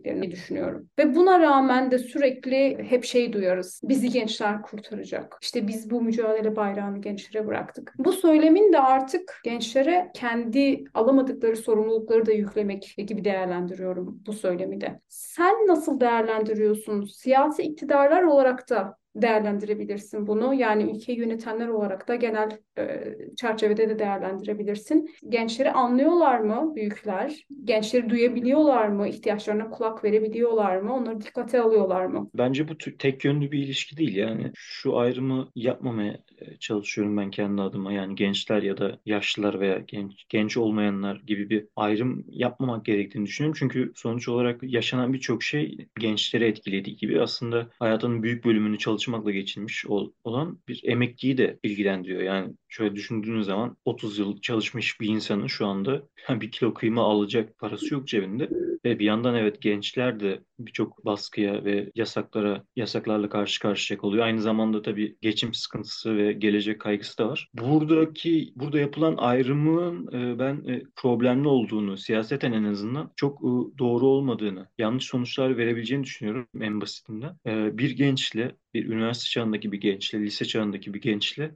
kaybettirdiklerini 0.05 0.31
düşünüyorum. 0.31 0.89
Ve 0.99 1.15
buna 1.15 1.41
rağmen 1.41 1.91
de 1.91 1.99
sürekli 1.99 2.79
hep 2.91 3.05
şey 3.05 3.33
duyarız. 3.33 3.81
Bizi 3.85 4.11
gençler 4.11 4.63
kurtaracak. 4.63 5.39
İşte 5.43 5.69
biz 5.69 5.91
bu 5.91 6.03
mücadele 6.03 6.57
bayrağını 6.57 7.01
gençlere 7.01 7.47
bıraktık. 7.47 7.95
Bu 7.99 8.13
söylemin 8.13 8.73
de 8.73 8.81
artık 8.81 9.41
gençlere 9.45 10.11
kendi 10.15 10.85
alamadıkları 10.95 11.57
sorumlulukları 11.57 12.27
da 12.27 12.33
yüklemek 12.33 12.95
gibi 12.97 13.25
değerlendiriyorum 13.25 14.23
bu 14.27 14.33
söylemi 14.33 14.81
de. 14.81 15.01
Sen 15.09 15.55
nasıl 15.67 16.01
değerlendiriyorsun? 16.01 17.05
Siyasi 17.05 17.63
iktidarlar 17.63 18.23
olarak 18.23 18.71
da 18.71 18.97
değerlendirebilirsin 19.17 20.27
bunu. 20.27 20.55
Yani 20.55 20.97
ülkeyi 20.97 21.19
yönetenler 21.19 21.69
olarak 21.69 22.09
da 22.09 22.15
genel 22.15 22.59
e, 22.79 23.15
çerçevede 23.37 23.89
de 23.89 23.99
değerlendirebilirsin. 23.99 25.11
Gençleri 25.29 25.71
anlıyorlar 25.71 26.39
mı 26.39 26.73
büyükler? 26.77 27.47
Gençleri 27.65 28.11
duyabiliyorlar 28.11 28.89
mı? 28.89 29.09
İhtiyaçlarına 29.09 29.71
kulak 29.71 30.05
verebiliyorlar 30.05 30.77
mı? 30.77 30.95
Onları 30.95 31.21
dikkate 31.21 31.61
alıyorlar 31.61 32.07
mı? 32.07 32.31
Bence 32.35 32.69
bu 32.69 32.79
tek 32.79 33.25
yönlü 33.25 33.53
bir 33.53 33.59
ilişki 33.59 33.97
değil. 33.97 34.17
Yani 34.17 34.51
şu 34.55 34.97
ayrımı 34.97 35.49
yapmamaya 35.55 36.13
e, 36.39 36.57
çalışıyorum 36.57 37.17
ben 37.17 37.31
kendi 37.31 37.63
adıma. 37.63 37.93
Yani 37.93 38.15
gençler 38.15 38.63
ya 38.63 38.79
da 38.79 38.99
yaşlılar 39.07 39.61
veya 39.61 39.79
genç 39.87 40.29
genç 40.29 40.57
olmayanlar 40.57 41.23
gibi 41.27 41.51
bir 41.51 41.67
ayrım 41.77 42.25
yapmamak 42.29 42.85
gerektiğini 42.85 43.27
düşünüyorum. 43.27 43.57
Çünkü 43.59 43.93
sonuç 43.95 44.29
olarak 44.29 44.63
yaşanan 44.63 45.13
birçok 45.13 45.43
şey 45.43 45.77
gençleri 46.01 46.45
etkilediği 46.45 46.97
gibi 46.97 47.21
aslında 47.21 47.69
hayatının 47.79 48.23
büyük 48.23 48.45
bölümünü 48.45 48.79
çalış 48.79 49.04
çalışmakla 49.05 49.31
geçirmiş 49.31 49.87
olan 50.25 50.59
bir 50.69 50.81
emekliyi 50.85 51.39
de 51.39 51.59
ilgilendiriyor. 51.63 52.23
Yani 52.23 52.55
şöyle 52.69 52.95
düşündüğünüz 52.95 53.47
zaman 53.47 53.77
30 53.85 54.19
yıl 54.19 54.41
çalışmış 54.41 55.01
bir 55.01 55.09
insanın 55.09 55.47
şu 55.47 55.67
anda 55.67 56.03
bir 56.31 56.51
kilo 56.51 56.75
kıyma 56.75 57.03
alacak 57.03 57.59
parası 57.59 57.95
yok 57.95 58.09
cebinde. 58.09 58.51
Ve 58.85 58.99
bir 58.99 59.05
yandan 59.05 59.35
evet 59.35 59.63
gençler 59.63 60.21
de 60.21 60.41
birçok 60.59 61.05
baskıya 61.05 61.65
ve 61.65 61.91
yasaklara, 61.95 62.65
yasaklarla 62.77 63.29
karşı 63.29 63.61
karşıya 63.61 64.01
oluyor. 64.03 64.25
Aynı 64.25 64.41
zamanda 64.41 64.83
tabii 64.83 65.17
geçim 65.21 65.55
sıkıntısı 65.55 66.17
ve 66.17 66.33
gelecek 66.33 66.81
kaygısı 66.81 67.19
da 67.19 67.29
var. 67.29 67.51
Buradaki, 67.55 68.53
burada 68.57 68.79
yapılan 68.79 69.17
ayrımın 69.17 70.07
e, 70.13 70.39
ben 70.39 70.65
e, 70.69 70.83
problemli 70.97 71.49
olduğunu, 71.49 71.97
siyaseten 71.97 72.53
en 72.53 72.65
azından 72.65 73.13
çok 73.17 73.39
e, 73.41 73.79
doğru 73.79 74.07
olmadığını, 74.07 74.69
yanlış 74.79 75.05
sonuçlar 75.05 75.57
verebileceğini 75.57 76.05
düşünüyorum 76.05 76.47
en 76.61 76.81
basitinden. 76.81 77.37
Bir 77.79 77.91
gençle, 77.91 78.57
bir 78.75 78.87
üniversite 78.87 79.31
çağındaki 79.31 79.73
bir 79.73 79.81
gençle, 79.81 80.21
lise 80.23 80.45
çağındaki 80.45 80.95
bir 80.95 81.01
gençle 81.01 81.55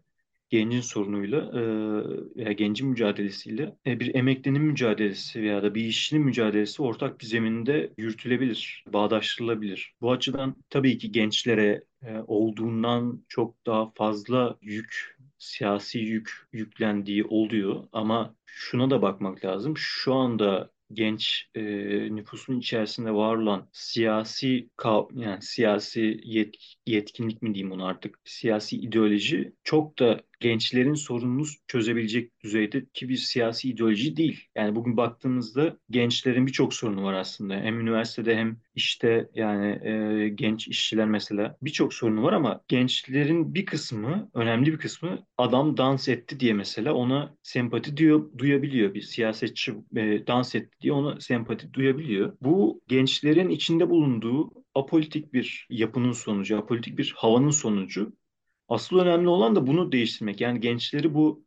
gencin 0.50 0.81
sorunuyla 0.81 1.38
e, 1.38 1.61
veya 2.37 2.52
gencin 2.52 2.88
mücadelesiyle 2.88 3.76
e, 3.87 4.00
bir 4.00 4.14
emeklinin 4.14 4.62
mücadelesi 4.62 5.42
veya 5.42 5.62
da 5.62 5.74
bir 5.74 5.85
işçinin 5.85 6.24
mücadelesi 6.24 6.83
ortak 6.83 7.20
bir 7.20 7.26
zeminde 7.26 7.92
yürütülebilir, 7.98 8.85
bağdaştırılabilir. 8.92 9.94
Bu 10.00 10.12
açıdan 10.12 10.57
tabii 10.70 10.98
ki 10.98 11.12
gençlere 11.12 11.85
e, 12.02 12.18
olduğundan 12.26 13.24
çok 13.28 13.66
daha 13.66 13.90
fazla 13.90 14.59
yük 14.62 15.18
siyasi 15.38 15.98
yük 15.98 16.33
yüklendiği 16.52 17.24
oluyor 17.24 17.85
ama 17.92 18.35
şuna 18.46 18.90
da 18.90 19.02
bakmak 19.02 19.44
lazım. 19.44 19.76
Şu 19.76 20.14
anda 20.14 20.70
genç 20.92 21.51
e, 21.55 21.62
nüfusun 22.16 22.59
içerisinde 22.59 23.11
var 23.14 23.37
olan 23.37 23.68
siyasi 23.72 24.70
yani 25.14 25.42
siyasi 25.42 26.20
yet, 26.24 26.55
yetkinlik 26.87 27.42
mi 27.42 27.55
diyeyim 27.55 27.72
onu 27.72 27.87
artık 27.87 28.20
siyasi 28.24 28.77
ideoloji 28.77 29.53
çok 29.64 29.98
da 29.98 30.20
gençlerin 30.40 30.94
sorununu 30.94 31.44
çözebilecek 31.66 32.40
düzeyde 32.44 32.87
ki 32.94 33.09
bir 33.09 33.16
siyasi 33.16 33.68
ideoloji 33.70 34.16
değil. 34.16 34.44
Yani 34.57 34.77
bugün 34.77 34.96
baktığımızda 34.96 35.79
gençlerin 35.90 36.46
birçok 36.46 36.74
sorunu 36.74 37.05
var 37.05 37.14
aslında. 37.14 37.55
Hem 37.55 37.81
üniversitede 37.81 38.37
hem 38.37 38.57
işte 38.74 39.29
yani 39.35 39.88
e, 39.88 40.29
genç 40.29 40.68
işçiler 40.68 41.09
mesela 41.09 41.57
birçok 41.62 41.94
sorunu 41.94 42.22
var 42.22 42.33
ama 42.33 42.61
gençlerin 42.68 43.55
bir 43.55 43.66
kısmı, 43.66 44.31
önemli 44.35 44.72
bir 44.72 44.79
kısmı 44.79 45.27
adam 45.38 45.77
dans 45.77 46.09
etti 46.09 46.40
diye 46.40 46.53
mesela 46.53 46.94
ona 46.94 47.35
sempati 47.42 47.96
diyor, 47.96 48.38
duyabiliyor. 48.38 48.94
Bir 48.94 49.03
siyasetçi 49.03 49.74
e, 49.96 50.27
dans 50.27 50.55
etti 50.55 50.77
diye 50.81 50.92
ona 50.92 51.20
sempati 51.20 51.72
duyabiliyor. 51.72 52.37
Bu 52.40 52.81
gençlerin 52.88 53.48
içinde 53.51 53.90
bulunduğu 53.90 54.51
apolitik 54.74 55.33
bir 55.33 55.66
yapının 55.70 56.12
sonucu, 56.12 56.59
apolitik 56.59 56.98
bir 56.98 57.14
havanın 57.16 57.51
sonucu 57.51 58.12
Asıl 58.68 58.98
önemli 58.98 59.28
olan 59.28 59.57
da 59.57 59.66
bunu 59.66 59.92
değiştirmek. 59.92 60.40
Yani 60.40 60.61
gençleri 60.61 61.14
bu 61.14 61.44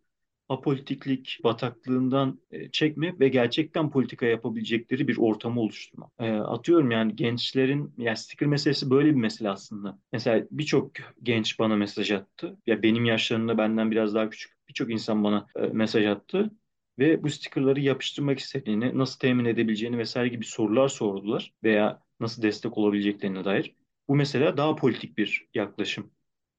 apolitiklik 0.50 1.40
bataklığından 1.44 2.40
e, 2.52 2.72
çekmek 2.72 3.20
ve 3.20 3.30
gerçekten 3.30 3.92
politika 3.92 4.26
yapabilecekleri 4.26 5.08
bir 5.08 5.18
ortamı 5.18 5.62
oluşturmak. 5.62 6.12
E, 6.20 6.32
atıyorum 6.32 6.92
yani 6.92 7.16
gençlerin, 7.16 7.94
yani 7.98 8.18
sticker 8.18 8.48
meselesi 8.48 8.90
böyle 8.90 9.10
bir 9.10 9.16
mesele 9.16 9.50
aslında. 9.50 10.00
Mesela 10.14 10.48
birçok 10.52 10.92
genç 11.24 11.60
bana 11.60 11.76
mesaj 11.76 12.12
attı. 12.12 12.58
Ya 12.68 12.84
benim 12.84 13.06
yaşlarımda 13.06 13.58
benden 13.58 13.92
biraz 13.92 14.16
daha 14.16 14.30
küçük 14.30 14.52
birçok 14.70 14.92
insan 14.92 15.24
bana 15.24 15.48
e, 15.56 15.62
mesaj 15.62 16.06
attı 16.06 16.52
ve 17.00 17.24
bu 17.24 17.30
stickerları 17.30 17.80
yapıştırmak 17.80 18.40
istediğini, 18.40 18.98
nasıl 18.98 19.20
temin 19.20 19.46
edebileceğini 19.46 19.98
vesaire 19.98 20.28
gibi 20.30 20.46
sorular 20.46 20.88
sordular 20.88 21.54
veya 21.64 22.02
nasıl 22.20 22.42
destek 22.42 22.78
olabileceklerine 22.78 23.46
dair. 23.46 23.76
Bu 24.08 24.16
mesela 24.16 24.58
daha 24.58 24.76
politik 24.76 25.18
bir 25.18 25.48
yaklaşım. 25.54 26.12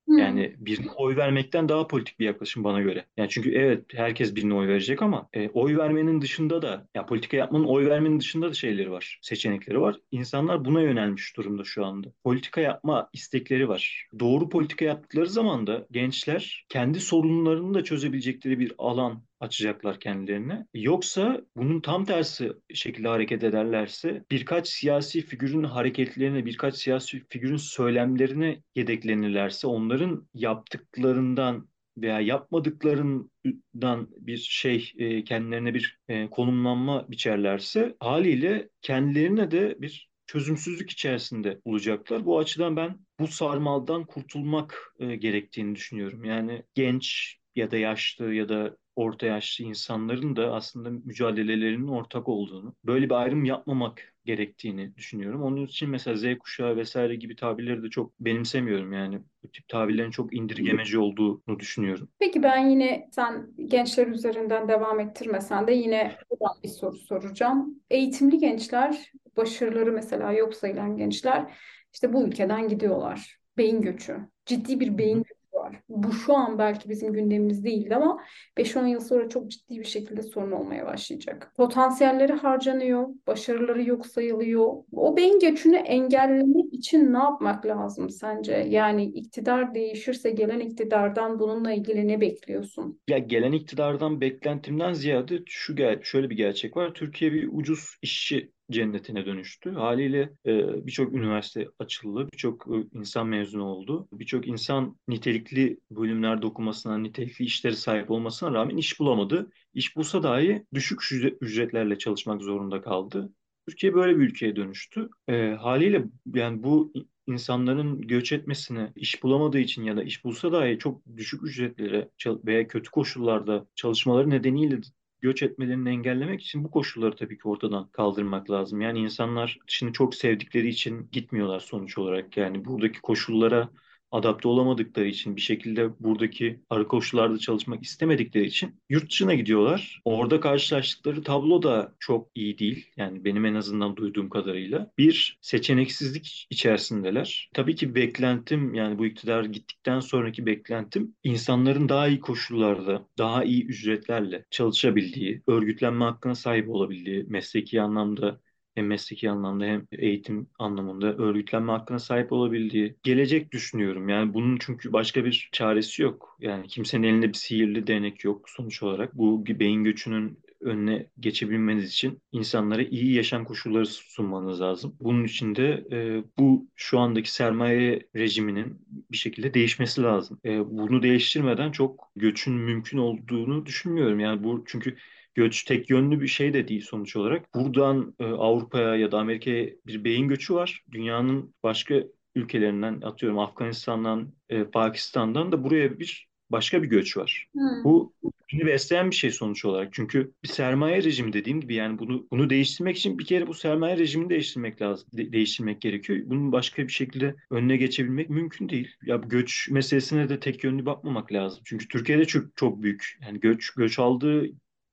Yani 0.09 0.55
birine 0.59 0.91
oy 0.91 1.17
vermekten 1.17 1.69
daha 1.69 1.87
politik 1.87 2.21
bir 2.21 2.25
yaklaşım 2.25 2.65
bana 2.65 2.81
göre. 2.81 3.05
Yani 3.17 3.29
çünkü 3.29 3.55
evet 3.55 3.85
herkes 3.95 4.35
birine 4.35 4.55
oy 4.55 4.69
verecek 4.69 5.03
ama 5.03 5.29
e, 5.33 5.49
oy 5.49 5.77
vermenin 5.77 6.21
dışında 6.21 6.63
da 6.63 6.89
ya 6.95 7.07
politika 7.07 7.37
yapmanın 7.37 7.65
oy 7.65 7.87
vermenin 7.87 8.21
dışında 8.21 8.51
da 8.51 8.55
şeyleri 8.55 8.91
var, 8.91 9.19
seçenekleri 9.23 9.81
var. 9.81 9.97
İnsanlar 10.11 10.65
buna 10.65 10.81
yönelmiş 10.81 11.37
durumda 11.37 11.65
şu 11.65 11.85
anda. 11.85 12.13
Politika 12.25 12.61
yapma 12.61 13.11
istekleri 13.13 13.69
var. 13.69 14.09
Doğru 14.21 14.49
politika 14.49 14.85
yaptıkları 14.85 15.27
zaman 15.27 15.67
da 15.67 15.87
gençler 15.91 16.67
kendi 16.69 17.01
sorunlarını 17.01 17.75
da 17.75 17.85
çözebilecekleri 17.85 18.59
bir 18.59 18.73
alan 18.79 19.23
açacaklar 19.43 20.01
kendilerine. 20.01 20.67
Yoksa 20.75 21.41
bunun 21.57 21.81
tam 21.81 22.05
tersi 22.05 22.53
şekilde 22.75 23.09
hareket 23.09 23.45
ederlerse 23.45 24.25
birkaç 24.31 24.69
siyasi 24.69 25.21
figürün 25.21 25.65
hareketlerine, 25.65 26.47
birkaç 26.47 26.77
siyasi 26.77 27.23
figürün 27.29 27.57
söylemlerine 27.57 28.63
yedeklenirlerse 28.75 29.67
onların 29.67 30.29
yaptıklarından 30.35 31.69
veya 31.99 32.21
yapmadıklarından 32.21 34.09
bir 34.17 34.37
şey 34.37 34.93
e, 34.99 35.25
kendilerine 35.25 35.75
bir 35.75 35.99
e, 36.09 36.31
konumlanma 36.31 37.11
biçerlerse 37.11 37.97
haliyle 38.01 38.69
kendilerine 38.83 39.51
de 39.51 39.77
bir 39.81 40.09
çözümsüzlük 40.27 40.91
içerisinde 40.91 41.61
olacaklar. 41.65 42.25
Bu 42.27 42.39
açıdan 42.39 42.77
ben 42.77 42.99
bu 43.21 43.27
sarmaldan 43.27 44.05
kurtulmak 44.05 44.95
e, 44.99 45.17
gerektiğini 45.17 45.75
düşünüyorum. 45.75 46.25
Yani 46.25 46.63
genç 46.75 47.37
ya 47.57 47.71
da 47.71 47.77
yaşlı 47.77 48.35
ya 48.35 48.49
da 48.49 48.77
orta 48.97 49.27
yaşlı 49.27 49.65
insanların 49.65 50.37
da 50.37 50.53
aslında 50.55 50.91
mücadelelerinin 50.91 51.89
ortak 51.89 52.29
olduğunu, 52.29 52.75
böyle 52.85 53.07
bir 53.07 53.15
ayrım 53.15 53.45
yapmamak 53.45 54.15
gerektiğini 54.25 54.97
düşünüyorum. 54.97 55.43
Onun 55.43 55.67
için 55.67 55.91
mesela 55.91 56.17
Z 56.17 56.39
kuşağı 56.39 56.77
vesaire 56.77 57.17
gibi 57.17 57.37
tabirleri 57.37 57.83
de 57.83 57.91
çok 57.91 58.21
benimsemiyorum 58.21 58.93
yani. 58.93 59.19
Bu 59.43 59.49
tip 59.49 59.69
tabirlerin 59.69 60.11
çok 60.11 60.35
indirgemeci 60.35 60.99
olduğunu 60.99 61.59
düşünüyorum. 61.59 62.09
Peki 62.19 62.43
ben 62.43 62.69
yine 62.69 63.09
sen 63.13 63.47
gençler 63.67 64.07
üzerinden 64.07 64.69
devam 64.69 65.01
ettirmesen 65.01 65.67
de 65.67 65.73
yine 65.73 66.17
buradan 66.31 66.63
bir 66.63 66.69
soru 66.69 66.97
soracağım. 66.97 67.81
Eğitimli 67.91 68.39
gençler, 68.39 69.13
başarıları 69.37 69.93
mesela 69.93 70.33
yok 70.33 70.55
sayılan 70.55 70.97
gençler 70.97 71.53
işte 71.93 72.13
bu 72.13 72.27
ülkeden 72.27 72.69
gidiyorlar. 72.69 73.39
Beyin 73.57 73.83
göçü. 73.83 74.17
Ciddi 74.47 74.81
bir 74.81 74.99
beyin 74.99 75.19
göçü 75.19 75.42
var. 75.63 75.81
Bu 75.89 76.13
şu 76.13 76.35
an 76.35 76.59
belki 76.59 76.89
bizim 76.89 77.13
gündemimiz 77.13 77.65
değildi 77.65 77.97
ama 77.97 78.21
5-10 78.57 78.87
yıl 78.87 79.01
sonra 79.01 79.29
çok 79.29 79.51
ciddi 79.51 79.79
bir 79.79 79.85
şekilde 79.85 80.23
sorun 80.23 80.51
olmaya 80.51 80.87
başlayacak. 80.87 81.53
Potansiyelleri 81.57 82.33
harcanıyor, 82.33 83.09
başarıları 83.27 83.83
yok 83.83 84.07
sayılıyor. 84.07 84.67
O 84.93 85.17
beyin 85.17 85.41
göçünü 85.41 85.77
engellemek 85.77 86.75
için 86.75 87.13
ne 87.13 87.19
yapmak 87.19 87.67
lazım 87.67 88.11
sence? 88.11 88.67
Yani 88.69 89.05
iktidar 89.05 89.75
değişirse 89.75 90.31
gelen 90.31 90.61
iktidardan 90.61 91.39
bununla 91.39 91.73
ilgili 91.73 92.09
ne 92.09 92.21
bekliyorsun? 92.21 93.01
Ya 93.09 93.19
gelen 93.19 93.53
iktidardan 93.53 94.21
beklentimden 94.21 94.93
ziyade 94.93 95.39
şu 95.47 95.77
gel 95.77 96.03
şöyle 96.03 96.31
bir 96.31 96.37
gerçek 96.37 96.77
var. 96.77 96.95
Türkiye 96.95 97.33
bir 97.33 97.49
ucuz 97.53 97.97
işçi 98.03 98.53
cennetine 98.73 99.27
dönüştü. 99.27 99.71
Haliyle 99.73 100.33
e, 100.47 100.87
birçok 100.87 101.15
üniversite 101.15 101.69
açıldı, 101.79 102.29
birçok 102.33 102.67
e, 102.67 102.99
insan 102.99 103.27
mezun 103.27 103.61
oldu. 103.61 104.09
Birçok 104.13 104.49
insan 104.49 104.97
nitelikli 105.09 105.81
bölümlerde 105.91 106.47
okumasına, 106.47 106.99
nitelikli 106.99 107.45
işlere 107.45 107.75
sahip 107.75 108.11
olmasına 108.11 108.53
rağmen 108.53 108.77
iş 108.77 109.01
bulamadı. 109.01 109.51
İş 109.75 109.97
bulsa 109.97 110.23
dahi 110.23 110.67
düşük 110.75 111.01
ücretlerle 111.41 111.99
çalışmak 111.99 112.43
zorunda 112.43 112.83
kaldı. 112.83 113.33
Türkiye 113.69 113.95
böyle 113.95 114.19
bir 114.19 114.23
ülkeye 114.23 114.57
dönüştü. 114.57 115.09
E, 115.29 115.51
haliyle 115.51 116.05
yani 116.35 116.63
bu 116.63 116.93
insanların 117.27 118.01
göç 118.01 118.33
etmesine 118.33 118.93
iş 118.97 119.23
bulamadığı 119.23 119.59
için 119.59 119.85
ya 119.85 119.97
da 119.97 120.03
iş 120.03 120.25
bulsa 120.25 120.53
dahi 120.53 120.79
çok 120.79 121.03
düşük 121.17 121.43
ücretlere 121.43 122.09
veya 122.27 122.69
kötü 122.69 122.91
koşullarda 122.91 123.67
çalışmaları 123.75 124.31
nedeniyle 124.31 124.81
göç 125.23 125.43
etmelerini 125.43 125.89
engellemek 125.91 126.43
için 126.43 126.65
bu 126.65 126.71
koşulları 126.71 127.17
tabii 127.17 127.39
ki 127.39 127.49
ortadan 127.49 127.89
kaldırmak 127.93 128.51
lazım. 128.51 128.81
Yani 128.81 128.99
insanlar 128.99 129.59
şimdi 129.67 129.93
çok 129.93 130.15
sevdikleri 130.15 130.69
için 130.69 131.09
gitmiyorlar 131.13 131.61
sonuç 131.61 131.99
olarak. 131.99 132.37
Yani 132.37 132.65
buradaki 132.65 133.01
koşullara 133.01 133.69
adapte 134.13 134.49
olamadıkları 134.49 135.07
için 135.07 135.37
bir 135.37 135.41
şekilde 135.41 135.91
buradaki 136.01 136.61
arı 136.71 136.89
koşullarda 136.89 137.39
çalışmak 137.39 137.83
istemedikleri 137.83 138.47
için 138.47 138.81
yurt 138.89 139.11
dışına 139.11 139.35
gidiyorlar. 139.35 140.01
Orada 140.05 140.41
karşılaştıkları 140.41 141.23
tablo 141.23 141.63
da 141.63 141.95
çok 141.99 142.29
iyi 142.35 142.59
değil. 142.59 142.87
Yani 142.97 143.25
benim 143.25 143.45
en 143.45 143.55
azından 143.55 143.97
duyduğum 143.97 144.29
kadarıyla. 144.29 144.93
Bir 144.99 145.39
seçeneksizlik 145.41 146.47
içerisindeler. 146.51 147.51
Tabii 147.55 147.75
ki 147.75 147.95
beklentim 147.95 148.75
yani 148.75 148.99
bu 148.99 149.07
iktidar 149.07 149.45
gittikten 149.45 150.01
sonraki 150.01 150.47
beklentim 150.47 151.15
insanların 151.25 151.89
daha 151.89 152.09
iyi 152.09 152.21
koşullarda, 152.21 153.09
daha 153.19 153.45
iyi 153.45 153.65
ücretlerle 153.65 154.45
çalışabildiği, 154.51 155.43
örgütlenme 155.47 156.05
hakkına 156.05 156.35
sahip 156.35 156.69
olabildiği, 156.69 157.25
mesleki 157.29 157.83
anlamda 157.83 158.41
hem 158.75 158.87
mesleki 158.87 159.31
anlamda 159.31 159.65
hem 159.65 159.87
eğitim 159.93 160.47
anlamında 160.59 161.17
örgütlenme 161.17 161.73
hakkına 161.73 161.99
sahip 161.99 162.33
olabildiği 162.33 162.97
gelecek 163.03 163.53
düşünüyorum. 163.53 164.09
Yani 164.09 164.35
bunun 164.35 164.59
çünkü 164.61 164.93
başka 164.93 165.25
bir 165.25 165.49
çaresi 165.53 166.03
yok. 166.03 166.37
Yani 166.41 166.67
kimsenin 166.69 167.09
elinde 167.09 167.29
bir 167.29 167.35
sihirli 167.35 167.87
değnek 167.87 168.25
yok 168.25 168.51
sonuç 168.51 168.83
olarak. 168.83 169.15
Bu 169.19 169.47
beyin 169.47 169.85
göçünün 169.85 170.39
önüne 170.63 171.07
geçebilmeniz 171.21 171.89
için 171.93 172.23
insanlara 172.33 172.83
iyi 172.83 173.15
yaşam 173.15 173.45
koşulları 173.45 173.87
sunmanız 173.87 174.61
lazım. 174.61 174.97
Bunun 175.01 175.25
için 175.25 175.57
de 175.57 175.87
e, 175.93 176.25
bu 176.39 176.69
şu 176.77 176.99
andaki 176.99 177.33
sermaye 177.33 178.09
rejiminin 178.17 178.79
bir 179.13 179.17
şekilde 179.17 179.55
değişmesi 179.55 180.03
lazım. 180.03 180.41
E, 180.45 180.71
bunu 180.71 181.03
değiştirmeden 181.03 181.73
çok 181.73 182.11
göçün 182.17 182.55
mümkün 182.55 182.99
olduğunu 182.99 183.67
düşünmüyorum. 183.67 184.21
Yani 184.21 184.45
bu 184.45 184.65
çünkü 184.67 184.97
göç 185.35 185.65
tek 185.65 185.91
yönlü 185.91 186.21
bir 186.21 186.29
şey 186.29 186.55
de 186.55 186.69
değil 186.69 186.81
sonuç 186.81 187.17
olarak. 187.17 187.55
Buradan 187.55 188.15
e, 188.19 188.25
Avrupa'ya 188.25 188.97
ya 188.97 189.13
da 189.13 189.19
Amerika'ya 189.19 189.69
bir 189.87 190.05
beyin 190.05 190.29
göçü 190.29 190.55
var. 190.55 190.85
Dünyanın 190.93 191.55
başka 191.63 191.95
ülkelerinden 192.35 193.01
atıyorum 193.01 193.39
Afganistan'dan, 193.39 194.33
e, 194.49 194.65
Pakistan'dan 194.65 195.53
da 195.53 195.65
buraya 195.65 195.99
bir 195.99 196.29
başka 196.53 196.83
bir 196.83 196.89
göç 196.89 197.17
var. 197.17 197.47
Hmm. 197.53 197.85
Bu 197.85 198.15
bunu 198.53 198.67
besleyen 198.67 199.11
bir 199.11 199.17
şey 199.17 199.31
sonuç 199.31 199.65
olarak. 199.65 199.93
Çünkü 199.93 200.33
bir 200.43 200.49
sermaye 200.49 201.03
rejimi 201.03 201.33
dediğim 201.33 201.61
gibi 201.61 201.75
yani 201.75 201.99
bunu 201.99 202.27
bunu 202.31 202.51
değiştirmek 202.51 202.97
için 202.97 203.19
bir 203.19 203.25
kere 203.25 203.47
bu 203.47 203.55
sermaye 203.55 203.99
rejimini 203.99 204.31
değiştirmek 204.31 204.83
lazım. 204.83 205.09
De- 205.13 205.33
değiştirmek 205.33 205.81
gerekiyor. 205.81 206.19
Bunun 206.27 206.53
başka 206.53 206.83
bir 206.83 206.93
şekilde 206.93 207.35
önüne 207.51 207.77
geçebilmek 207.77 208.31
mümkün 208.31 208.69
değil. 208.69 208.91
Ya 209.03 209.17
göç 209.17 209.69
meselesine 209.71 210.29
de 210.29 210.41
tek 210.41 210.65
yönlü 210.65 210.87
bakmamak 210.87 211.33
lazım. 211.33 211.63
Çünkü 211.65 211.89
Türkiye'de 211.89 212.25
çok 212.25 212.57
çok 212.57 212.83
büyük. 212.83 213.19
Yani 213.23 213.41
göç 213.41 213.71
göç 213.71 213.99
aldığı 213.99 214.47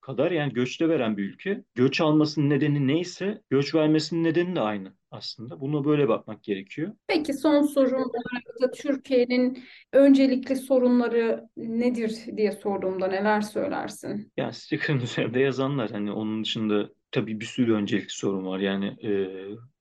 kadar 0.10 0.32
yani 0.32 0.54
göçte 0.54 0.89
veren 0.89 1.17
bir 1.17 1.24
ülke. 1.24 1.63
Göç 1.76 2.02
almasının 2.02 2.50
nedeni 2.50 2.88
neyse 2.88 3.41
göç 3.50 3.76
vermesinin 3.76 4.24
nedeni 4.24 4.56
de 4.56 4.62
aynı 4.62 4.93
aslında. 5.12 5.62
Buna 5.62 5.86
böyle 5.86 6.08
bakmak 6.08 6.43
gerekiyor. 6.43 6.93
Peki 7.08 7.34
son 7.34 7.62
sorum 7.62 8.02
olarak 8.02 8.62
da 8.62 8.72
Türkiye'nin 8.72 9.63
öncelikli 9.93 10.56
sorunları 10.56 11.50
nedir 11.58 12.12
diye 12.38 12.52
sorduğumda 12.52 13.08
neler 13.08 13.41
söylersin? 13.41 14.32
Yani 14.38 14.54
sticker'ın 14.54 15.00
üzerinde 15.02 15.39
yazanlar 15.39 15.91
hani 15.91 16.12
onun 16.12 16.43
dışında 16.43 16.89
tabii 17.12 17.39
bir 17.39 17.45
sürü 17.45 17.74
öncelikli 17.74 18.10
sorun 18.10 18.45
var. 18.45 18.60
Yani 18.60 18.86
e, 19.04 19.30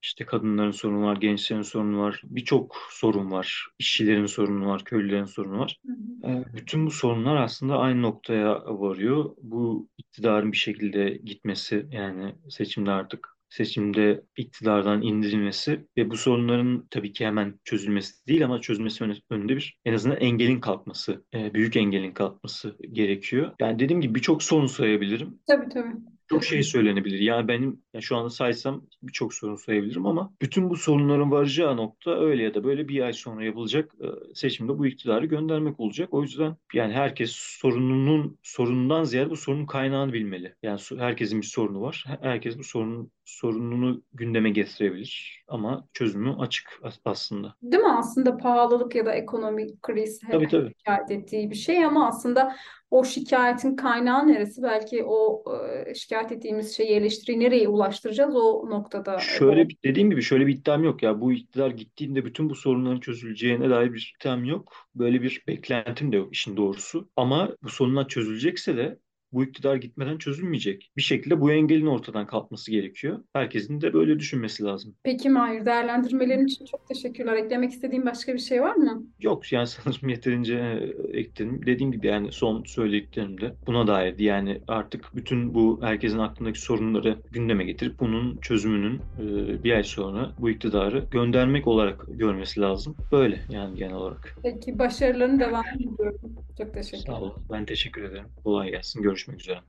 işte 0.01 0.25
kadınların 0.25 0.71
sorunu 0.71 1.05
var, 1.05 1.17
gençlerin 1.17 1.61
sorunu 1.61 1.99
var, 1.99 2.21
birçok 2.23 2.75
sorun 2.89 3.31
var. 3.31 3.67
İşçilerin 3.79 4.25
sorunu 4.25 4.67
var, 4.67 4.83
köylülerin 4.83 5.25
sorunu 5.25 5.59
var. 5.59 5.79
Hı 5.85 6.27
hı. 6.27 6.31
E, 6.31 6.45
bütün 6.53 6.85
bu 6.85 6.91
sorunlar 6.91 7.35
aslında 7.35 7.77
aynı 7.77 8.01
noktaya 8.01 8.63
varıyor. 8.65 9.35
Bu 9.41 9.89
iktidarın 9.97 10.51
bir 10.51 10.57
şekilde 10.57 11.19
gitmesi 11.23 11.85
yani 11.91 12.35
seçimde 12.49 12.91
artık 12.91 13.39
seçimde 13.49 14.23
iktidardan 14.37 15.01
indirilmesi 15.01 15.85
ve 15.97 16.09
bu 16.09 16.17
sorunların 16.17 16.87
tabii 16.91 17.13
ki 17.13 17.25
hemen 17.25 17.59
çözülmesi 17.63 18.27
değil 18.27 18.45
ama 18.45 18.61
çözülmesi 18.61 19.03
önünde 19.29 19.55
bir 19.55 19.77
en 19.85 19.93
azından 19.93 20.17
engelin 20.17 20.59
kalkması, 20.59 21.25
e, 21.33 21.53
büyük 21.53 21.75
engelin 21.75 22.11
kalkması 22.11 22.77
gerekiyor. 22.91 23.51
Yani 23.59 23.79
dediğim 23.79 24.01
gibi 24.01 24.15
birçok 24.15 24.43
sorun 24.43 24.67
sayabilirim. 24.67 25.39
Tabii 25.47 25.69
tabii 25.69 25.93
çok 26.29 26.43
şey 26.43 26.63
söylenebilir. 26.63 27.19
Yani 27.19 27.47
benim 27.47 27.81
yani 27.93 28.03
şu 28.03 28.17
anda 28.17 28.29
saysam 28.29 28.85
birçok 29.03 29.33
sorun 29.33 29.55
sayabilirim 29.55 30.05
ama 30.05 30.33
bütün 30.41 30.69
bu 30.69 30.75
sorunların 30.75 31.31
varacağı 31.31 31.77
nokta 31.77 32.19
öyle 32.19 32.43
ya 32.43 32.53
da 32.53 32.63
böyle 32.63 32.87
bir 32.87 33.01
ay 33.01 33.13
sonra 33.13 33.45
yapılacak 33.45 33.95
e, 34.01 34.35
seçimde 34.35 34.77
bu 34.77 34.87
iktidarı 34.87 35.25
göndermek 35.25 35.79
olacak. 35.79 36.13
O 36.13 36.21
yüzden 36.21 36.57
yani 36.73 36.93
herkes 36.93 37.31
sorununun 37.31 38.37
sorunundan 38.43 39.03
ziyade 39.03 39.29
bu 39.29 39.37
sorunun 39.37 39.65
kaynağını 39.65 40.13
bilmeli. 40.13 40.55
Yani 40.63 40.79
herkesin 40.97 41.41
bir 41.41 41.45
sorunu 41.45 41.81
var. 41.81 42.05
Herkes 42.21 42.57
bu 42.57 42.63
sorunun 42.63 43.11
sorununu 43.29 44.03
gündeme 44.13 44.49
getirebilir 44.49 45.43
ama 45.47 45.87
çözümü 45.93 46.35
açık 46.39 46.81
aslında. 47.05 47.55
Değil 47.61 47.83
mi? 47.83 47.91
Aslında 47.91 48.37
pahalılık 48.37 48.95
ya 48.95 49.05
da 49.05 49.13
ekonomik 49.13 49.81
kriz 49.81 50.23
hep 50.23 50.31
tabii, 50.31 50.47
tabii. 50.47 50.73
şikayet 50.77 51.11
ettiği 51.11 51.51
bir 51.51 51.55
şey 51.55 51.85
ama 51.85 52.07
aslında 52.07 52.55
o 52.91 53.03
şikayetin 53.03 53.75
kaynağı 53.75 54.27
neresi? 54.27 54.63
Belki 54.63 55.03
o 55.03 55.43
e, 55.55 55.95
şikayet 55.95 56.31
ettiğimiz 56.31 56.77
şeyi 56.77 56.89
eleştiriyi 56.89 57.39
nereye 57.39 57.67
ulaştıracağız 57.67 58.35
o 58.35 58.69
noktada. 58.69 59.19
Şöyle 59.19 59.69
bir, 59.69 59.77
dediğim 59.83 60.09
gibi 60.09 60.21
şöyle 60.21 60.47
bir 60.47 60.55
iddiam 60.55 60.83
yok 60.83 61.03
ya. 61.03 61.21
Bu 61.21 61.33
iktidar 61.33 61.69
gittiğinde 61.69 62.25
bütün 62.25 62.49
bu 62.49 62.55
sorunların 62.55 62.99
çözüleceğine 62.99 63.69
dair 63.69 63.93
bir 63.93 64.15
iddiam 64.19 64.45
yok. 64.45 64.73
Böyle 64.95 65.21
bir 65.21 65.43
beklentim 65.47 66.11
de 66.11 66.15
yok 66.15 66.33
işin 66.33 66.57
doğrusu. 66.57 67.09
Ama 67.15 67.55
bu 67.63 67.69
sorunlar 67.69 68.07
çözülecekse 68.07 68.77
de 68.77 68.99
bu 69.31 69.43
iktidar 69.43 69.75
gitmeden 69.75 70.17
çözülmeyecek. 70.17 70.91
Bir 70.97 71.01
şekilde 71.01 71.41
bu 71.41 71.51
engelin 71.51 71.85
ortadan 71.85 72.27
kalkması 72.27 72.71
gerekiyor. 72.71 73.23
Herkesin 73.33 73.81
de 73.81 73.93
böyle 73.93 74.19
düşünmesi 74.19 74.63
lazım. 74.63 74.95
Peki 75.03 75.29
Mahir, 75.29 75.65
değerlendirmelerin 75.65 76.45
için 76.45 76.65
çok 76.65 76.87
teşekkürler. 76.87 77.35
Eklemek 77.35 77.71
istediğin 77.71 78.05
başka 78.05 78.33
bir 78.33 78.39
şey 78.39 78.61
var 78.61 78.75
mı? 78.75 79.03
Yok 79.19 79.51
yani 79.51 79.67
sanırım 79.67 80.09
yeterince 80.09 80.55
e, 80.55 81.19
ekledim. 81.19 81.65
Dediğim 81.65 81.91
gibi 81.91 82.07
yani 82.07 82.31
son 82.31 82.63
söylediklerimde 82.63 83.55
buna 83.67 83.87
dairdi. 83.87 84.23
Yani 84.23 84.61
artık 84.67 85.15
bütün 85.15 85.53
bu 85.53 85.79
herkesin 85.81 86.19
aklındaki 86.19 86.61
sorunları 86.61 87.17
gündeme 87.31 87.63
getirip 87.63 87.99
bunun 87.99 88.37
çözümünün 88.37 88.95
e, 88.95 89.63
bir 89.63 89.71
ay 89.71 89.83
sonra 89.83 90.31
bu 90.39 90.49
iktidarı 90.49 91.05
göndermek 91.11 91.67
olarak 91.67 92.05
görmesi 92.07 92.59
lazım. 92.61 92.95
Böyle 93.11 93.39
yani 93.49 93.75
genel 93.77 93.93
olarak. 93.93 94.35
Peki 94.43 94.79
başarılarını 94.79 95.39
devam 95.39 95.63
ediyorum. 95.75 96.19
Çok 96.57 96.73
teşekkür 96.73 96.97
ederim. 96.97 97.13
Sağ 97.13 97.21
olun. 97.21 97.33
Ben 97.51 97.65
teşekkür 97.65 98.03
ederim. 98.03 98.25
Kolay 98.43 98.71
gelsin. 98.71 99.01
Görüşmek 99.01 99.18
Görüşmek 99.19 99.41
üzere. 99.41 99.61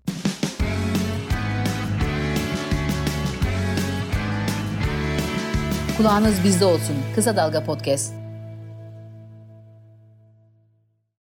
Kulağınız 5.97 6.45
bizde 6.45 6.65
olsun. 6.65 6.97
Kısa 7.15 7.37
Dalga 7.37 7.65
Podcast. 7.65 8.20